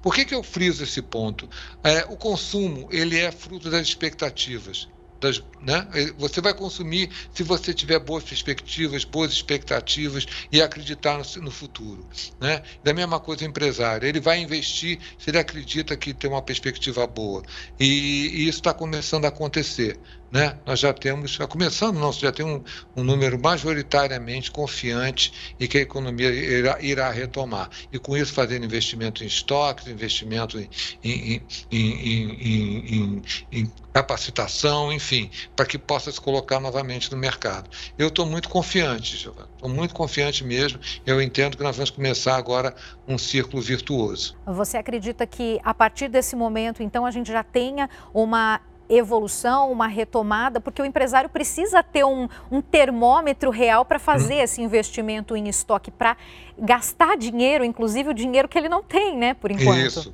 Por 0.00 0.14
que, 0.14 0.24
que 0.24 0.34
eu 0.34 0.42
friso 0.42 0.82
esse 0.82 1.02
ponto? 1.02 1.48
É, 1.84 2.04
o 2.08 2.16
consumo 2.16 2.88
ele 2.90 3.18
é 3.18 3.30
fruto 3.30 3.70
das 3.70 3.86
expectativas. 3.86 4.88
Das, 5.20 5.42
né? 5.60 5.84
Você 6.16 6.40
vai 6.40 6.54
consumir 6.54 7.10
se 7.34 7.42
você 7.42 7.74
tiver 7.74 7.98
boas 7.98 8.22
perspectivas, 8.22 9.04
boas 9.04 9.32
expectativas 9.32 10.24
e 10.52 10.62
acreditar 10.62 11.18
no, 11.18 11.42
no 11.42 11.50
futuro. 11.50 12.06
Né? 12.40 12.62
Da 12.84 12.94
mesma 12.94 13.18
coisa 13.18 13.42
o 13.42 13.48
empresário, 13.48 14.06
ele 14.06 14.20
vai 14.20 14.38
investir 14.38 15.00
se 15.18 15.30
ele 15.30 15.38
acredita 15.38 15.96
que 15.96 16.14
tem 16.14 16.30
uma 16.30 16.40
perspectiva 16.40 17.04
boa. 17.04 17.42
E, 17.80 17.84
e 17.84 18.48
isso 18.48 18.60
está 18.60 18.72
começando 18.72 19.24
a 19.24 19.28
acontecer 19.28 19.98
né, 20.30 20.58
nós 20.66 20.78
já 20.78 20.92
temos, 20.92 21.32
já 21.32 21.46
começando, 21.46 21.98
não, 21.98 22.12
já 22.12 22.30
tem 22.30 22.44
um, 22.44 22.62
um, 22.96 23.02
número 23.02 23.40
majoritariamente 23.40 24.50
confiante 24.50 25.54
e 25.58 25.66
que 25.66 25.78
a 25.78 25.80
economia 25.80 26.30
irá, 26.30 26.78
irá, 26.80 27.10
retomar. 27.10 27.70
E 27.92 27.98
com 27.98 28.16
isso 28.16 28.32
fazendo 28.32 28.64
investimento 28.64 29.24
em 29.24 29.26
estoques, 29.26 29.86
investimento 29.86 30.58
em, 30.58 30.68
em, 31.02 31.42
em, 31.70 33.22
em 33.50 33.72
capacitação, 33.92 34.92
enfim, 34.92 35.30
para 35.56 35.66
que 35.66 35.78
possa 35.78 36.12
se 36.12 36.20
colocar 36.20 36.60
novamente 36.60 37.10
no 37.10 37.16
mercado. 37.16 37.68
Eu 37.98 38.08
estou 38.08 38.26
muito 38.26 38.48
confiante, 38.48 39.16
Giovana, 39.16 39.48
estou 39.54 39.68
muito 39.68 39.94
confiante 39.94 40.44
mesmo. 40.44 40.78
Eu 41.06 41.20
entendo 41.20 41.56
que 41.56 41.62
nós 41.62 41.76
vamos 41.76 41.90
começar 41.90 42.36
agora 42.36 42.74
um 43.06 43.18
círculo 43.18 43.62
virtuoso. 43.62 44.36
Você 44.46 44.76
acredita 44.76 45.26
que 45.26 45.58
a 45.64 45.74
partir 45.74 46.08
desse 46.08 46.36
momento, 46.36 46.82
então, 46.82 47.04
a 47.06 47.10
gente 47.10 47.32
já 47.32 47.42
tenha 47.42 47.88
uma 48.12 48.60
evolução, 48.88 49.70
uma 49.70 49.86
retomada, 49.86 50.60
porque 50.60 50.80
o 50.80 50.84
empresário 50.84 51.28
precisa 51.28 51.82
ter 51.82 52.04
um, 52.04 52.28
um 52.50 52.60
termômetro 52.60 53.50
real 53.50 53.84
para 53.84 53.98
fazer 53.98 54.34
hum. 54.34 54.42
esse 54.42 54.62
investimento 54.62 55.36
em 55.36 55.48
estoque, 55.48 55.90
para 55.90 56.16
gastar 56.58 57.16
dinheiro, 57.16 57.64
inclusive 57.64 58.10
o 58.10 58.14
dinheiro 58.14 58.48
que 58.48 58.58
ele 58.58 58.68
não 58.68 58.82
tem, 58.82 59.16
né, 59.16 59.34
por 59.34 59.50
enquanto. 59.50 59.78
Isso. 59.78 60.12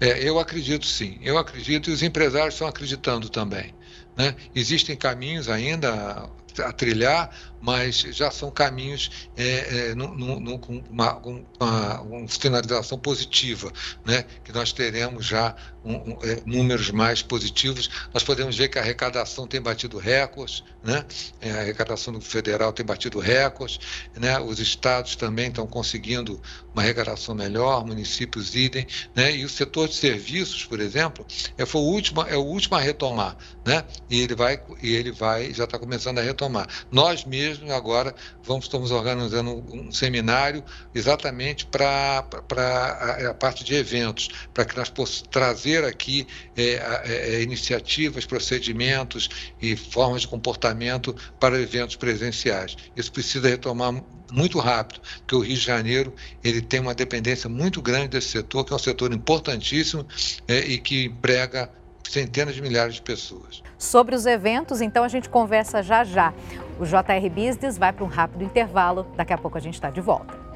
É, 0.00 0.26
eu 0.26 0.38
acredito 0.38 0.86
sim, 0.86 1.18
eu 1.22 1.36
acredito 1.36 1.90
e 1.90 1.92
os 1.92 2.02
empresários 2.02 2.54
estão 2.54 2.66
acreditando 2.66 3.28
também. 3.28 3.74
Né? 4.16 4.34
Existem 4.54 4.96
caminhos 4.96 5.48
ainda 5.48 6.28
a 6.58 6.72
trilhar, 6.72 7.30
mas 7.60 8.00
já 8.00 8.30
são 8.30 8.50
caminhos 8.50 9.28
é, 9.36 9.90
é, 9.90 9.94
com 10.58 10.82
uma, 10.90 11.16
uma, 11.16 12.00
uma, 12.00 12.28
finalização 12.28 12.98
positiva, 12.98 13.72
né? 14.04 14.24
que 14.44 14.52
nós 14.52 14.72
teremos 14.72 15.26
já 15.26 15.54
um, 15.84 15.94
um, 15.94 16.18
é, 16.22 16.42
números 16.44 16.90
mais 16.90 17.22
positivos. 17.22 17.90
Nós 18.12 18.22
podemos 18.22 18.56
ver 18.56 18.68
que 18.68 18.78
a 18.78 18.82
arrecadação 18.82 19.46
tem 19.46 19.60
batido 19.60 19.98
recordes, 19.98 20.62
né? 20.82 21.04
É, 21.40 21.50
a 21.50 21.60
arrecadação 21.60 22.12
do 22.12 22.20
federal 22.20 22.72
tem 22.72 22.84
batido 22.84 23.18
recordes, 23.18 23.80
né? 24.16 24.38
os 24.38 24.60
estados 24.60 25.16
também 25.16 25.48
estão 25.48 25.66
conseguindo 25.66 26.40
uma 26.72 26.82
arrecadação 26.82 27.34
melhor, 27.34 27.84
municípios 27.84 28.54
idem, 28.54 28.86
né? 29.14 29.34
e 29.34 29.44
o 29.44 29.48
setor 29.48 29.88
de 29.88 29.94
serviços, 29.94 30.64
por 30.64 30.80
exemplo, 30.80 31.26
é, 31.56 31.66
foi 31.66 31.80
o 31.80 31.84
último, 31.84 32.22
é 32.22 32.36
o 32.36 32.44
último 32.44 32.76
a 32.76 32.80
retomar, 32.80 33.36
né? 33.64 33.84
e 34.08 34.20
ele 34.20 34.34
vai, 34.34 34.60
e 34.82 34.94
ele 34.94 35.10
vai 35.10 35.52
já 35.52 35.64
está 35.64 35.78
começando 35.78 36.18
a 36.18 36.22
retomar. 36.22 36.68
Nós 36.90 37.24
mesmos 37.24 37.47
mesmo 37.48 37.72
agora 37.72 38.14
vamos, 38.42 38.66
estamos 38.66 38.90
organizando 38.90 39.64
um 39.72 39.90
seminário 39.90 40.62
exatamente 40.94 41.66
para 41.66 42.24
a, 42.56 43.30
a, 43.30 43.34
parte 43.34 43.64
de 43.64 43.74
eventos, 43.74 44.28
para 44.52 44.64
que 44.64 44.76
nós 44.76 44.90
possamos 44.90 45.22
trazer 45.30 45.84
aqui 45.84 46.26
é, 46.56 46.80
é, 47.04 47.42
iniciativas, 47.42 48.26
procedimentos 48.26 49.28
e 49.60 49.76
formas 49.76 50.22
de 50.22 50.28
comportamento 50.28 51.14
para 51.40 51.60
eventos 51.60 51.96
presenciais. 51.96 52.76
Isso 52.96 53.10
precisa 53.10 53.48
retomar 53.48 54.02
muito 54.30 54.58
rápido, 54.58 55.00
porque 55.20 55.34
o 55.34 55.40
Rio 55.40 55.56
de 55.56 55.60
Janeiro 55.60 56.12
ele 56.44 56.60
tem 56.60 56.80
uma 56.80 56.94
dependência 56.94 57.48
muito 57.48 57.80
grande 57.80 58.08
desse 58.08 58.28
setor, 58.28 58.64
que 58.64 58.72
é 58.72 58.76
um 58.76 58.78
setor 58.78 59.12
importantíssimo 59.12 60.06
é, 60.46 60.58
e 60.58 60.78
que 60.78 61.04
emprega 61.04 61.70
centenas 62.08 62.54
de 62.54 62.62
milhares 62.62 62.94
de 62.94 63.02
pessoas. 63.02 63.62
Sobre 63.78 64.14
os 64.14 64.26
eventos, 64.26 64.80
então 64.80 65.04
a 65.04 65.08
gente 65.08 65.28
conversa 65.28 65.82
já 65.82 66.04
já. 66.04 66.34
O 66.78 66.84
JR 66.84 67.28
Business 67.28 67.76
vai 67.76 67.92
para 67.92 68.04
um 68.04 68.08
rápido 68.08 68.44
intervalo, 68.44 69.06
daqui 69.16 69.32
a 69.32 69.38
pouco 69.38 69.58
a 69.58 69.60
gente 69.60 69.74
está 69.74 69.90
de 69.90 70.00
volta. 70.00 70.48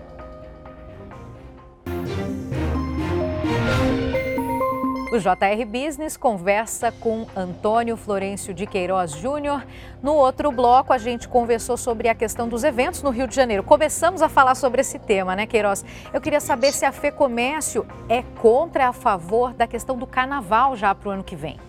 O 5.12 5.19
JR 5.19 5.67
Business 5.67 6.17
conversa 6.17 6.91
com 6.91 7.26
Antônio 7.37 7.99
Florencio 7.99 8.55
de 8.55 8.67
Queiroz 8.67 9.11
Júnior. 9.11 9.62
No 10.02 10.14
outro 10.14 10.50
bloco, 10.50 10.91
a 10.91 10.97
gente 10.97 11.29
conversou 11.29 11.76
sobre 11.76 12.09
a 12.09 12.14
questão 12.14 12.49
dos 12.49 12.64
eventos 12.64 13.02
no 13.02 13.11
Rio 13.11 13.29
de 13.29 13.35
Janeiro. 13.35 13.62
Começamos 13.62 14.23
a 14.23 14.29
falar 14.31 14.55
sobre 14.55 14.81
esse 14.81 14.99
tema, 14.99 15.37
né, 15.37 15.45
Queiroz? 15.47 15.85
Eu 16.14 16.21
queria 16.21 16.41
saber 16.41 16.73
se 16.73 16.87
a 16.87 16.93
FEComércio 16.93 17.87
é 18.09 18.23
contra, 18.41 18.88
a 18.88 18.93
favor 18.95 19.52
da 19.52 19.67
questão 19.67 19.99
do 19.99 20.07
carnaval 20.07 20.76
já 20.76 20.95
para 20.95 21.11
o 21.11 21.12
ano 21.12 21.23
que 21.23 21.37
vem. 21.37 21.61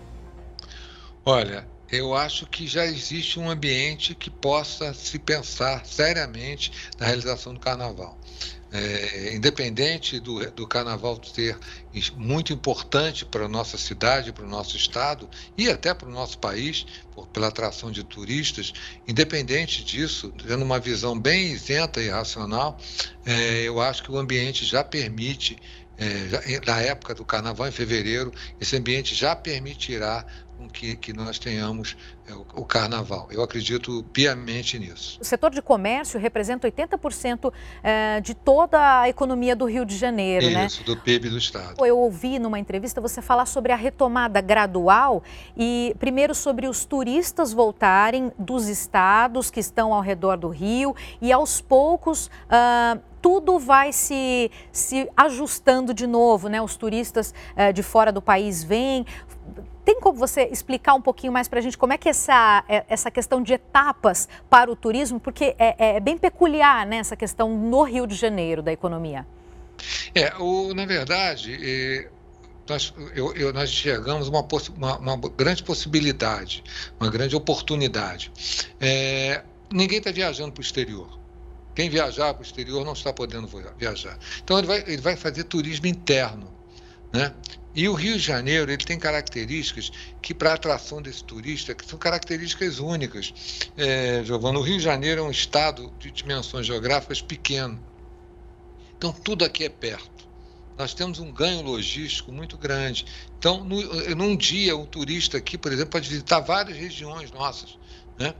Olha, 1.26 1.66
eu 1.90 2.14
acho 2.14 2.46
que 2.46 2.66
já 2.66 2.84
existe 2.86 3.38
um 3.38 3.50
ambiente 3.50 4.14
que 4.14 4.30
possa 4.30 4.94
se 4.94 5.18
pensar 5.18 5.84
seriamente 5.84 6.72
na 6.98 7.06
realização 7.06 7.52
do 7.52 7.60
carnaval. 7.60 8.18
É, 8.76 9.32
independente 9.36 10.18
do, 10.18 10.50
do 10.50 10.66
carnaval 10.66 11.20
ser 11.22 11.56
muito 12.16 12.52
importante 12.52 13.24
para 13.24 13.44
a 13.44 13.48
nossa 13.48 13.78
cidade, 13.78 14.32
para 14.32 14.44
o 14.44 14.48
nosso 14.48 14.76
estado 14.76 15.30
e 15.56 15.70
até 15.70 15.94
para 15.94 16.08
o 16.08 16.12
nosso 16.12 16.36
país, 16.40 16.84
por, 17.12 17.28
pela 17.28 17.46
atração 17.46 17.92
de 17.92 18.02
turistas, 18.02 18.72
independente 19.06 19.84
disso, 19.84 20.32
tendo 20.44 20.64
uma 20.64 20.80
visão 20.80 21.16
bem 21.16 21.52
isenta 21.52 22.02
e 22.02 22.08
racional, 22.08 22.76
é, 23.24 23.62
eu 23.62 23.80
acho 23.80 24.02
que 24.02 24.10
o 24.10 24.18
ambiente 24.18 24.64
já 24.64 24.82
permite 24.82 25.56
é, 25.98 26.60
na 26.66 26.80
época 26.80 27.14
do 27.14 27.24
carnaval, 27.24 27.68
em 27.68 27.72
fevereiro, 27.72 28.32
esse 28.60 28.76
ambiente 28.76 29.14
já 29.14 29.34
permitirá 29.36 30.24
que, 30.72 30.96
que 30.96 31.12
nós 31.12 31.38
tenhamos 31.38 31.96
é, 32.26 32.34
o, 32.34 32.46
o, 32.56 32.64
carnaval. 32.64 33.28
Eu 33.30 33.42
acredito 33.42 34.04
piamente 34.12 34.78
nisso. 34.78 35.18
O 35.20 35.24
setor 35.24 35.50
de 35.50 35.60
comércio 35.60 36.18
representa 36.18 36.70
80% 36.70 37.52
é, 37.82 38.20
de 38.20 38.34
toda 38.34 39.00
a 39.00 39.08
economia 39.08 39.54
do 39.54 39.66
Rio 39.66 39.84
de 39.84 39.96
Janeiro, 39.96 40.44
Isso, 40.46 40.54
né? 40.54 40.66
Isso, 40.66 40.84
do 40.84 40.96
PIB 40.96 41.28
do 41.28 41.38
Estado. 41.38 41.84
Eu 41.84 41.98
ouvi 41.98 42.38
numa 42.38 42.58
entrevista 42.58 43.00
você 43.00 43.20
falar 43.20 43.46
sobre 43.46 43.72
a 43.72 43.76
retomada 43.76 44.40
gradual 44.40 45.22
e, 45.56 45.94
primeiro, 45.98 46.34
sobre 46.34 46.66
os 46.66 46.84
turistas 46.84 47.52
voltarem 47.52 48.32
dos 48.38 48.68
estados 48.68 49.50
que 49.50 49.60
estão 49.60 49.92
ao 49.92 50.00
redor 50.00 50.36
do 50.36 50.48
Rio 50.48 50.94
e, 51.20 51.32
aos 51.32 51.60
poucos, 51.60 52.26
uh, 52.26 53.00
tudo 53.24 53.58
vai 53.58 53.90
se, 53.90 54.50
se 54.70 55.08
ajustando 55.16 55.94
de 55.94 56.06
novo, 56.06 56.48
né? 56.48 56.60
Os 56.60 56.76
turistas 56.76 57.32
uh, 57.56 57.72
de 57.72 57.82
fora 57.82 58.12
do 58.12 58.20
país 58.20 58.62
vêm. 58.62 59.06
Tem 59.82 59.98
como 59.98 60.18
você 60.18 60.42
explicar 60.52 60.92
um 60.92 61.00
pouquinho 61.00 61.32
mais 61.32 61.48
para 61.48 61.58
a 61.58 61.62
gente 61.62 61.78
como 61.78 61.94
é 61.94 61.96
que 61.96 62.10
essa, 62.10 62.62
é, 62.68 62.84
essa 62.86 63.10
questão 63.10 63.42
de 63.42 63.54
etapas 63.54 64.28
para 64.50 64.70
o 64.70 64.76
turismo, 64.76 65.18
porque 65.18 65.56
é, 65.58 65.96
é 65.96 66.00
bem 66.00 66.18
peculiar 66.18 66.84
né, 66.84 66.98
essa 66.98 67.16
questão 67.16 67.56
no 67.56 67.82
Rio 67.82 68.06
de 68.06 68.14
Janeiro 68.14 68.62
da 68.62 68.70
economia? 68.70 69.26
É, 70.14 70.34
o, 70.38 70.74
na 70.74 70.84
verdade, 70.84 71.58
é, 71.62 72.10
nós, 72.68 72.92
eu, 73.14 73.34
eu, 73.34 73.54
nós 73.54 73.70
enxergamos 73.70 74.28
uma, 74.28 74.46
uma, 74.76 74.98
uma, 74.98 75.16
grande 75.30 75.62
possibilidade, 75.62 76.62
uma 77.00 77.10
grande 77.10 77.34
oportunidade. 77.34 78.30
É, 78.78 79.42
ninguém 79.72 79.96
está 79.96 80.10
viajando 80.10 80.52
para 80.52 80.60
o 80.60 80.62
exterior. 80.62 81.23
Quem 81.74 81.90
viajar 81.90 82.32
para 82.34 82.42
o 82.42 82.44
exterior 82.44 82.84
não 82.84 82.92
está 82.92 83.12
podendo 83.12 83.48
viajar. 83.76 84.18
Então 84.42 84.58
ele 84.58 84.66
vai, 84.66 84.84
ele 84.86 85.02
vai 85.02 85.16
fazer 85.16 85.44
turismo 85.44 85.86
interno. 85.86 86.52
Né? 87.12 87.34
E 87.74 87.88
o 87.88 87.94
Rio 87.94 88.14
de 88.14 88.20
Janeiro 88.20 88.70
ele 88.70 88.84
tem 88.84 88.98
características 88.98 89.90
que, 90.22 90.32
para 90.32 90.50
a 90.50 90.54
atração 90.54 91.02
desse 91.02 91.24
turista, 91.24 91.74
que 91.74 91.84
são 91.84 91.98
características 91.98 92.78
únicas. 92.78 93.34
É, 93.76 94.22
Giovana, 94.24 94.58
o 94.60 94.62
Rio 94.62 94.78
de 94.78 94.84
Janeiro 94.84 95.22
é 95.22 95.24
um 95.24 95.30
estado 95.30 95.92
de 95.98 96.12
dimensões 96.12 96.66
geográficas 96.66 97.20
pequeno. 97.20 97.82
Então, 98.96 99.12
tudo 99.12 99.44
aqui 99.44 99.64
é 99.64 99.68
perto. 99.68 100.14
Nós 100.78 100.94
temos 100.94 101.18
um 101.18 101.32
ganho 101.32 101.62
logístico 101.62 102.32
muito 102.32 102.56
grande. 102.56 103.06
Então, 103.38 103.64
no, 103.64 103.80
num 104.14 104.36
dia, 104.36 104.76
um 104.76 104.86
turista 104.86 105.36
aqui, 105.36 105.58
por 105.58 105.72
exemplo, 105.72 105.90
pode 105.90 106.08
visitar 106.08 106.40
várias 106.40 106.76
regiões 106.76 107.30
nossas. 107.32 107.76
Né? 108.18 108.34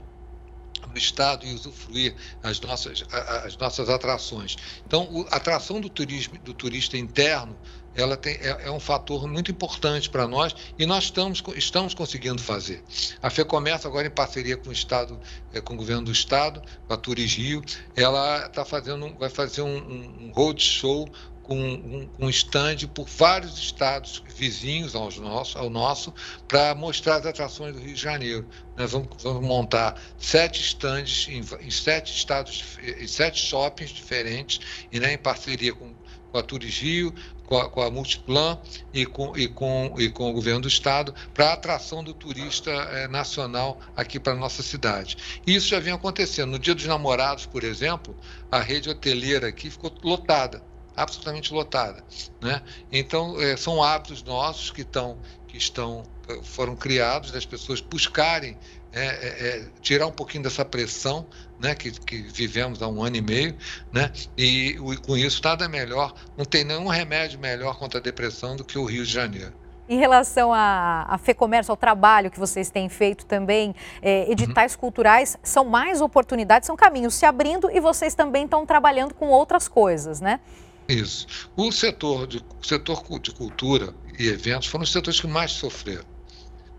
No 0.88 0.98
estado 0.98 1.46
e 1.46 1.54
usufruir 1.54 2.14
as 2.42 2.60
nossas, 2.60 3.04
as 3.44 3.56
nossas 3.56 3.88
atrações. 3.88 4.56
Então, 4.86 5.26
a 5.30 5.36
atração 5.36 5.80
do 5.80 5.88
turismo 5.88 6.38
do 6.38 6.54
turista 6.54 6.96
interno 6.96 7.56
ela 7.94 8.16
tem, 8.16 8.34
é, 8.34 8.66
é 8.66 8.70
um 8.70 8.80
fator 8.80 9.26
muito 9.28 9.50
importante 9.50 10.10
para 10.10 10.26
nós 10.26 10.54
e 10.78 10.84
nós 10.84 11.04
estamos, 11.04 11.42
estamos 11.56 11.94
conseguindo 11.94 12.42
fazer. 12.42 12.82
A 13.22 13.30
FEComércio, 13.30 13.88
agora 13.88 14.06
em 14.06 14.10
parceria 14.10 14.56
com 14.56 14.70
o 14.70 14.72
Estado, 14.72 15.18
é, 15.52 15.60
com 15.60 15.74
o 15.74 15.76
governo 15.76 16.02
do 16.02 16.12
Estado, 16.12 16.60
com 16.86 16.94
a 16.94 16.96
Turis 16.96 17.34
Rio, 17.34 17.62
ela 17.94 18.46
está 18.46 18.64
fazendo, 18.64 19.14
vai 19.16 19.30
fazer 19.30 19.62
um, 19.62 19.76
um, 19.76 20.26
um 20.26 20.32
roadshow 20.32 21.08
com 21.44 22.08
um, 22.18 22.28
stand 22.30 22.88
por 22.94 23.06
vários 23.06 23.58
estados 23.58 24.22
vizinhos 24.34 24.94
aos 24.94 25.18
nossos, 25.18 25.56
ao 25.56 25.70
nosso 25.70 26.12
para 26.48 26.74
mostrar 26.74 27.16
as 27.16 27.26
atrações 27.26 27.74
do 27.74 27.80
Rio 27.80 27.94
de 27.94 28.00
Janeiro. 28.00 28.46
Nós 28.76 28.90
vamos, 28.90 29.08
vamos 29.22 29.46
montar 29.46 30.00
sete 30.18 30.60
stands 30.62 31.28
em, 31.28 31.44
em, 31.60 31.70
sete 31.70 32.14
estados, 32.14 32.64
em 32.82 33.06
sete 33.06 33.40
shoppings 33.40 33.90
diferentes, 33.90 34.60
e 34.90 34.98
né, 34.98 35.12
em 35.12 35.18
parceria 35.18 35.74
com, 35.74 35.94
com 36.32 36.38
a 36.38 36.42
Turis 36.42 36.78
Rio, 36.78 37.14
com 37.44 37.58
a, 37.58 37.68
com 37.68 37.82
a 37.82 37.90
Multiplan 37.90 38.58
e 38.92 39.04
com, 39.04 39.36
e, 39.36 39.46
com, 39.46 39.94
e 39.98 40.08
com 40.08 40.30
o 40.30 40.32
governo 40.32 40.62
do 40.62 40.68
estado 40.68 41.14
para 41.34 41.50
a 41.50 41.52
atração 41.52 42.02
do 42.02 42.14
turista 42.14 42.70
é, 42.70 43.06
nacional 43.06 43.78
aqui 43.94 44.18
para 44.18 44.32
a 44.32 44.36
nossa 44.36 44.62
cidade. 44.62 45.18
E 45.46 45.54
isso 45.54 45.68
já 45.68 45.78
vem 45.78 45.92
acontecendo. 45.92 46.52
No 46.52 46.58
Dia 46.58 46.74
dos 46.74 46.86
Namorados, 46.86 47.44
por 47.44 47.62
exemplo, 47.62 48.16
a 48.50 48.60
rede 48.60 48.88
hoteleira 48.88 49.48
aqui 49.48 49.70
ficou 49.70 49.92
lotada 50.02 50.62
absolutamente 50.96 51.52
lotada. 51.52 52.02
Né? 52.40 52.62
Então, 52.90 53.40
é, 53.40 53.56
são 53.56 53.82
hábitos 53.82 54.22
nossos 54.22 54.70
que, 54.70 54.82
estão, 54.82 55.18
que 55.46 55.56
estão, 55.56 56.02
eh, 56.28 56.40
foram 56.42 56.76
criados 56.76 57.30
das 57.30 57.44
pessoas 57.44 57.80
buscarem 57.80 58.56
é, 58.94 59.06
é, 59.06 59.64
tirar 59.80 60.06
um 60.06 60.12
pouquinho 60.12 60.44
dessa 60.44 60.64
pressão 60.64 61.26
né, 61.58 61.74
que, 61.74 61.90
que, 61.90 62.22
vivemos 62.22 62.80
há 62.80 62.86
um 62.86 63.02
ano 63.02 63.16
e 63.16 63.20
meio, 63.20 63.56
né, 63.92 64.12
e, 64.38 64.76
e 64.78 64.96
com 64.98 65.16
isso 65.16 65.40
nada 65.42 65.68
melhor, 65.68 66.14
não 66.36 66.44
tem 66.44 66.62
nenhum 66.62 66.86
remédio 66.86 67.38
melhor 67.40 67.76
contra 67.76 67.98
a 67.98 68.02
depressão 68.02 68.54
do 68.54 68.64
que 68.64 68.78
o 68.78 68.84
Rio 68.84 69.04
de 69.04 69.12
Janeiro. 69.12 69.52
Em 69.86 69.98
relação 69.98 70.52
à, 70.52 71.04
à 71.08 71.18
FEComércio, 71.18 71.70
ao 71.70 71.76
trabalho 71.76 72.30
que 72.30 72.38
vocês 72.38 72.70
têm 72.70 72.88
feito 72.88 73.26
também, 73.26 73.74
é, 74.00 74.30
editais 74.30 74.72
uhum. 74.72 74.80
culturais, 74.80 75.36
são 75.42 75.64
mais 75.64 76.00
oportunidades, 76.00 76.66
são 76.66 76.76
caminhos 76.76 77.14
se 77.14 77.26
abrindo 77.26 77.70
e 77.70 77.80
vocês 77.80 78.14
também 78.14 78.44
estão 78.44 78.64
trabalhando 78.64 79.12
com 79.12 79.26
outras 79.26 79.68
coisas, 79.68 80.22
né? 80.22 80.40
Isso. 80.88 81.26
O 81.56 81.72
setor 81.72 82.26
de, 82.26 82.44
setor 82.62 83.02
de 83.20 83.32
cultura 83.32 83.94
e 84.18 84.26
eventos 84.26 84.68
foram 84.68 84.84
os 84.84 84.92
setores 84.92 85.20
que 85.20 85.26
mais 85.26 85.52
sofreram. 85.52 86.04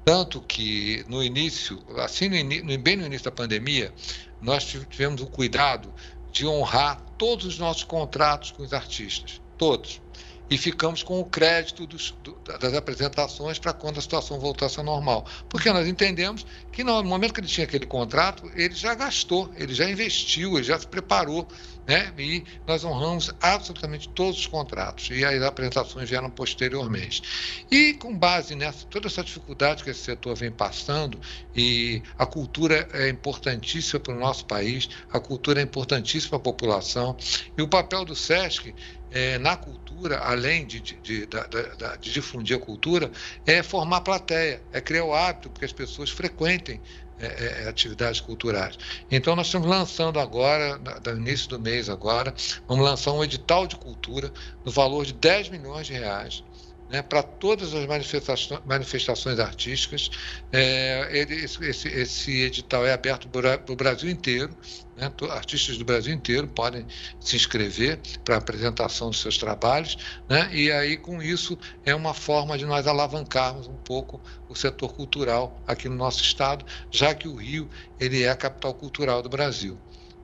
Tanto 0.03 0.39
que 0.41 1.03
no 1.07 1.23
início, 1.23 1.83
assim 1.97 2.29
no, 2.29 2.77
bem 2.77 2.95
no 2.95 3.05
início 3.05 3.25
da 3.25 3.31
pandemia, 3.31 3.91
nós 4.39 4.63
tivemos 4.65 5.21
o 5.21 5.27
cuidado 5.27 5.91
de 6.31 6.45
honrar 6.45 7.03
todos 7.17 7.45
os 7.45 7.57
nossos 7.57 7.83
contratos 7.83 8.51
com 8.51 8.61
os 8.61 8.73
artistas, 8.73 9.41
todos. 9.57 10.01
E 10.49 10.57
ficamos 10.57 11.01
com 11.01 11.19
o 11.19 11.25
crédito 11.25 11.87
dos, 11.87 12.11
do, 12.23 12.33
das 12.59 12.73
apresentações 12.73 13.57
para 13.57 13.73
quando 13.73 13.97
a 13.97 14.01
situação 14.01 14.39
voltasse 14.39 14.77
ao 14.77 14.85
normal. 14.85 15.25
Porque 15.49 15.71
nós 15.71 15.87
entendemos 15.87 16.45
que 16.71 16.83
no 16.83 17.03
momento 17.03 17.33
que 17.33 17.39
ele 17.39 17.47
tinha 17.47 17.65
aquele 17.65 17.85
contrato, 17.85 18.51
ele 18.55 18.75
já 18.75 18.93
gastou, 18.93 19.51
ele 19.55 19.73
já 19.73 19.89
investiu, 19.89 20.55
ele 20.55 20.63
já 20.63 20.77
se 20.77 20.87
preparou 20.87 21.47
né? 21.87 22.11
E 22.17 22.43
nós 22.65 22.83
honramos 22.83 23.31
absolutamente 23.39 24.09
todos 24.09 24.39
os 24.39 24.47
contratos 24.47 25.09
e 25.11 25.23
as 25.23 25.41
apresentações 25.43 26.09
vieram 26.09 26.29
posteriormente. 26.29 27.21
E 27.69 27.93
com 27.93 28.17
base 28.17 28.55
nessa 28.55 28.85
toda 28.87 29.07
essa 29.07 29.23
dificuldade 29.23 29.83
que 29.83 29.89
esse 29.89 30.01
setor 30.01 30.35
vem 30.35 30.51
passando 30.51 31.19
e 31.55 32.01
a 32.17 32.25
cultura 32.25 32.87
é 32.93 33.09
importantíssima 33.09 33.99
para 33.99 34.15
o 34.15 34.19
nosso 34.19 34.45
país, 34.45 34.89
a 35.11 35.19
cultura 35.19 35.59
é 35.59 35.63
importantíssima 35.63 36.39
para 36.39 36.49
a 36.49 36.53
população 36.53 37.15
e 37.57 37.61
o 37.61 37.67
papel 37.67 38.03
do 38.03 38.15
SESC 38.15 38.73
é, 39.15 39.37
na 39.39 39.55
cultura, 39.55 40.19
além 40.19 40.65
de, 40.65 40.81
de, 40.81 40.97
de, 40.97 41.25
de, 41.25 42.11
difundir 42.11 42.57
a 42.57 42.59
cultura, 42.59 43.09
é 43.45 43.63
formar 43.63 44.01
plateia, 44.01 44.61
é 44.73 44.81
criar 44.81 45.05
o 45.05 45.13
hábito 45.13 45.49
que 45.49 45.63
as 45.63 45.71
pessoas 45.71 46.09
frequentem 46.09 46.81
é, 47.17 47.27
é, 47.27 47.63
é, 47.63 47.69
atividades 47.69 48.19
culturais. 48.19 48.77
Então, 49.09 49.33
nós 49.33 49.45
estamos 49.47 49.69
lançando 49.69 50.19
agora, 50.19 50.77
no 50.77 51.17
início 51.17 51.47
do 51.47 51.57
mês 51.57 51.89
agora, 51.89 52.35
vamos 52.67 52.83
lançar 52.83 53.13
um 53.13 53.23
edital 53.23 53.65
de 53.65 53.77
cultura 53.77 54.33
no 54.65 54.71
valor 54.71 55.05
de 55.05 55.13
10 55.13 55.47
milhões 55.47 55.87
de 55.87 55.93
reais, 55.93 56.43
né, 56.89 57.01
para 57.01 57.23
todas 57.23 57.73
as 57.73 57.85
manifestações, 57.85 58.61
manifestações 58.65 59.39
artísticas. 59.39 60.09
É, 60.51 61.09
ele, 61.11 61.35
esse, 61.45 61.87
esse, 61.87 62.41
edital 62.41 62.85
é 62.85 62.93
aberto 62.93 63.27
para 63.27 63.59
o 63.69 63.75
Brasil 63.75 64.09
inteiro, 64.09 64.55
né, 64.95 65.11
artistas 65.31 65.77
do 65.77 65.85
Brasil 65.85 66.13
inteiro 66.13 66.47
podem 66.47 66.85
se 67.19 67.35
inscrever 67.35 67.99
para 68.23 68.37
apresentação 68.37 69.09
dos 69.09 69.19
seus 69.19 69.37
trabalhos, 69.37 69.97
né, 70.29 70.49
e 70.53 70.71
aí 70.71 70.95
com 70.95 71.21
isso 71.21 71.57
é 71.85 71.93
uma 71.93 72.13
forma 72.13 72.57
de 72.57 72.65
nós 72.65 72.87
alavancarmos 72.87 73.67
um 73.67 73.77
pouco 73.77 74.21
o 74.47 74.55
setor 74.55 74.93
cultural 74.93 75.61
aqui 75.67 75.89
no 75.89 75.95
nosso 75.95 76.21
estado, 76.21 76.65
já 76.91 77.13
que 77.13 77.27
o 77.27 77.35
Rio 77.35 77.69
ele 77.99 78.23
é 78.23 78.29
a 78.29 78.35
capital 78.35 78.73
cultural 78.73 79.21
do 79.21 79.29
Brasil. 79.29 79.77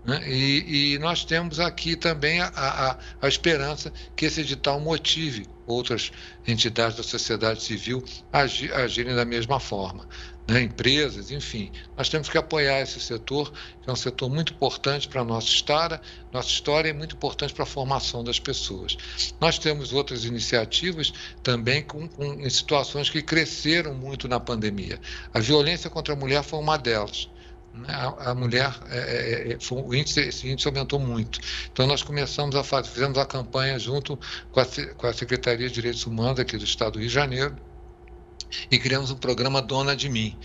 Né? 0.03 0.19
E, 0.27 0.93
e, 0.93 0.99
nós 0.99 1.23
temos 1.23 1.59
aqui 1.59 1.95
também 1.95 2.41
a, 2.41 2.51
a, 2.55 2.97
a, 3.21 3.27
esperança 3.27 3.93
que 4.15 4.25
esse 4.25 4.41
edital 4.41 4.79
motive 4.79 5.45
outras 5.71 6.11
entidades 6.47 6.97
da 6.97 7.03
sociedade 7.03 7.63
civil 7.63 8.03
agirem 8.31 9.15
da 9.15 9.25
mesma 9.25 9.59
forma. 9.59 10.07
Né? 10.47 10.63
Empresas, 10.63 11.31
enfim. 11.31 11.71
Nós 11.95 12.09
temos 12.09 12.27
que 12.27 12.37
apoiar 12.37 12.81
esse 12.81 12.99
setor, 12.99 13.51
que 13.81 13.89
é 13.89 13.93
um 13.93 13.95
setor 13.95 14.29
muito 14.29 14.53
importante 14.53 15.07
para 15.07 15.21
a 15.21 15.23
nossa 15.23 15.47
história, 15.47 16.01
nossa 16.31 16.49
história 16.49 16.89
é 16.89 16.93
muito 16.93 17.15
importante 17.15 17.53
para 17.53 17.63
a 17.63 17.67
formação 17.67 18.23
das 18.23 18.39
pessoas. 18.39 18.97
Nós 19.39 19.57
temos 19.57 19.93
outras 19.93 20.25
iniciativas 20.25 21.13
também 21.43 21.83
com, 21.83 22.07
com, 22.07 22.33
em 22.33 22.49
situações 22.49 23.09
que 23.09 23.21
cresceram 23.21 23.93
muito 23.93 24.27
na 24.27 24.39
pandemia. 24.39 24.99
A 25.33 25.39
violência 25.39 25.89
contra 25.89 26.13
a 26.13 26.17
mulher 26.17 26.43
foi 26.43 26.59
uma 26.59 26.77
delas 26.77 27.29
a, 27.87 28.31
a, 28.31 28.35
mulher, 28.35 28.73
é, 28.89 29.53
é, 29.53 29.57
foi, 29.59 29.81
o 29.81 29.95
índice, 29.95 30.19
esse 30.19 30.49
índice 30.49 30.67
aumentou 30.67 30.99
muito. 30.99 31.39
Então, 31.71 31.87
nós 31.87 32.03
começamos 32.03 32.55
a 32.55 32.63
fazer, 32.63 32.89
fizemos 32.89 33.17
a 33.17 33.25
campanha 33.25 33.79
junto 33.79 34.19
com 34.51 34.59
a, 34.59 34.65
com 34.97 35.07
a 35.07 35.13
Secretaria 35.13 35.67
de 35.67 35.73
Direitos 35.73 36.05
Humanos 36.05 36.39
aqui 36.39 36.57
do 36.57 36.63
Estado 36.63 36.93
do 36.93 36.99
Rio 36.99 37.07
de 37.07 37.13
Janeiro 37.13 37.55
e 38.69 38.77
criamos 38.77 39.11
um 39.11 39.15
programa 39.15 39.61
Dona 39.61 39.95
de 39.95 40.09
Mim. 40.09 40.37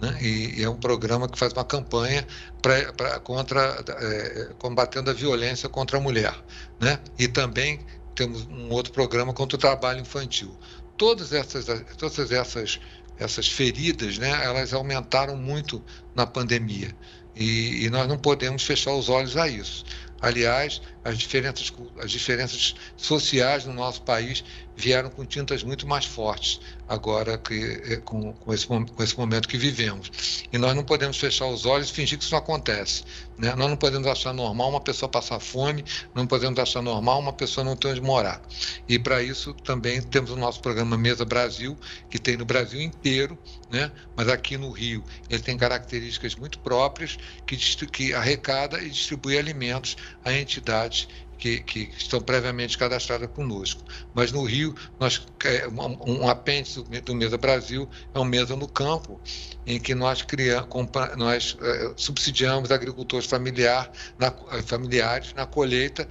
Né? 0.00 0.18
E, 0.20 0.60
e, 0.60 0.64
é 0.64 0.68
um 0.68 0.76
programa 0.76 1.28
que 1.28 1.38
faz 1.38 1.52
uma 1.52 1.64
campanha 1.64 2.26
pra 2.60 3.20
contra, 3.20 3.84
é, 3.88 4.50
combatendo 4.58 5.10
a 5.10 5.12
violência 5.12 5.68
contra 5.68 5.98
a 5.98 6.00
mulher. 6.00 6.34
Né? 6.80 6.98
E 7.18 7.28
também 7.28 7.80
temos 8.14 8.44
um 8.46 8.70
outro 8.70 8.92
programa 8.92 9.32
contra 9.32 9.56
o 9.56 9.60
trabalho 9.60 10.00
infantil. 10.00 10.56
Todas 10.96 11.32
essas, 11.32 11.66
todas 11.96 12.30
essas 12.32 12.80
essas 13.22 13.48
feridas, 13.48 14.18
né, 14.18 14.30
elas 14.44 14.72
aumentaram 14.72 15.36
muito 15.36 15.82
na 16.14 16.26
pandemia. 16.26 16.94
E, 17.34 17.84
e, 17.84 17.90
nós 17.90 18.06
não 18.06 18.18
podemos 18.18 18.62
fechar 18.62 18.92
os 18.92 19.08
olhos 19.08 19.36
a 19.36 19.48
isso. 19.48 19.84
Aliás, 20.20 20.82
as 21.02 21.18
diferenças, 21.18 21.72
as 21.98 22.10
diferenças 22.10 22.74
sociais 22.96 23.64
no 23.64 23.72
nosso 23.72 24.02
país 24.02 24.44
vieram 24.82 25.08
com 25.10 25.24
tintas 25.24 25.62
muito 25.62 25.86
mais 25.86 26.04
fortes 26.04 26.60
agora 26.88 27.38
que, 27.38 27.54
eh, 27.84 27.96
com, 28.04 28.32
com, 28.32 28.52
esse, 28.52 28.66
com 28.66 29.02
esse 29.02 29.16
momento 29.16 29.46
que 29.48 29.56
vivemos. 29.56 30.44
E 30.52 30.58
nós 30.58 30.74
não 30.74 30.82
podemos 30.82 31.16
fechar 31.16 31.46
os 31.46 31.64
olhos 31.64 31.88
e 31.88 31.92
fingir 31.92 32.18
que 32.18 32.24
isso 32.24 32.32
não 32.32 32.40
acontece. 32.40 33.04
Né? 33.38 33.54
Nós 33.54 33.70
não 33.70 33.76
podemos 33.76 34.06
achar 34.08 34.34
normal 34.34 34.70
uma 34.70 34.80
pessoa 34.80 35.08
passar 35.08 35.38
fome, 35.38 35.84
não 36.14 36.26
podemos 36.26 36.58
achar 36.58 36.82
normal 36.82 37.20
uma 37.20 37.32
pessoa 37.32 37.64
não 37.64 37.76
ter 37.76 37.88
onde 37.88 38.00
morar. 38.00 38.42
E 38.88 38.98
para 38.98 39.22
isso 39.22 39.54
também 39.54 40.02
temos 40.02 40.32
o 40.32 40.36
nosso 40.36 40.60
programa 40.60 40.98
Mesa 40.98 41.24
Brasil, 41.24 41.78
que 42.10 42.18
tem 42.18 42.36
no 42.36 42.44
Brasil 42.44 42.80
inteiro, 42.80 43.38
né? 43.70 43.90
mas 44.16 44.28
aqui 44.28 44.58
no 44.58 44.70
Rio 44.70 45.04
ele 45.30 45.42
tem 45.42 45.56
características 45.56 46.34
muito 46.34 46.58
próprias 46.58 47.16
que, 47.46 47.56
que 47.86 48.12
arrecada 48.12 48.82
e 48.82 48.90
distribui 48.90 49.38
alimentos 49.38 49.96
a 50.24 50.32
entidades 50.32 51.08
que, 51.42 51.58
que, 51.58 51.90
estão 51.98 52.20
previamente 52.20 52.78
cadastradas 52.78 53.28
conosco. 53.34 53.82
Mas 54.14 54.30
no 54.30 54.44
Rio, 54.44 54.76
nós, 55.00 55.26
é, 55.44 55.66
um, 55.66 56.20
um 56.20 56.28
apêndice 56.28 56.84
do 57.04 57.14
Mesa 57.16 57.36
Brasil 57.36 57.88
é 58.14 58.18
um 58.20 58.24
Mesa 58.24 58.54
no 58.54 58.68
Campo, 58.68 59.20
em 59.66 59.80
que 59.80 59.92
nós, 59.92 60.22
criamos, 60.22 60.68
nós 61.16 61.56
é, 61.60 61.94
subsidiamos 61.96 62.70
agricultores 62.70 63.26
familiar, 63.26 63.90
na, 64.16 64.32
familiares 64.62 65.34
na 65.34 65.44
colheita 65.44 66.06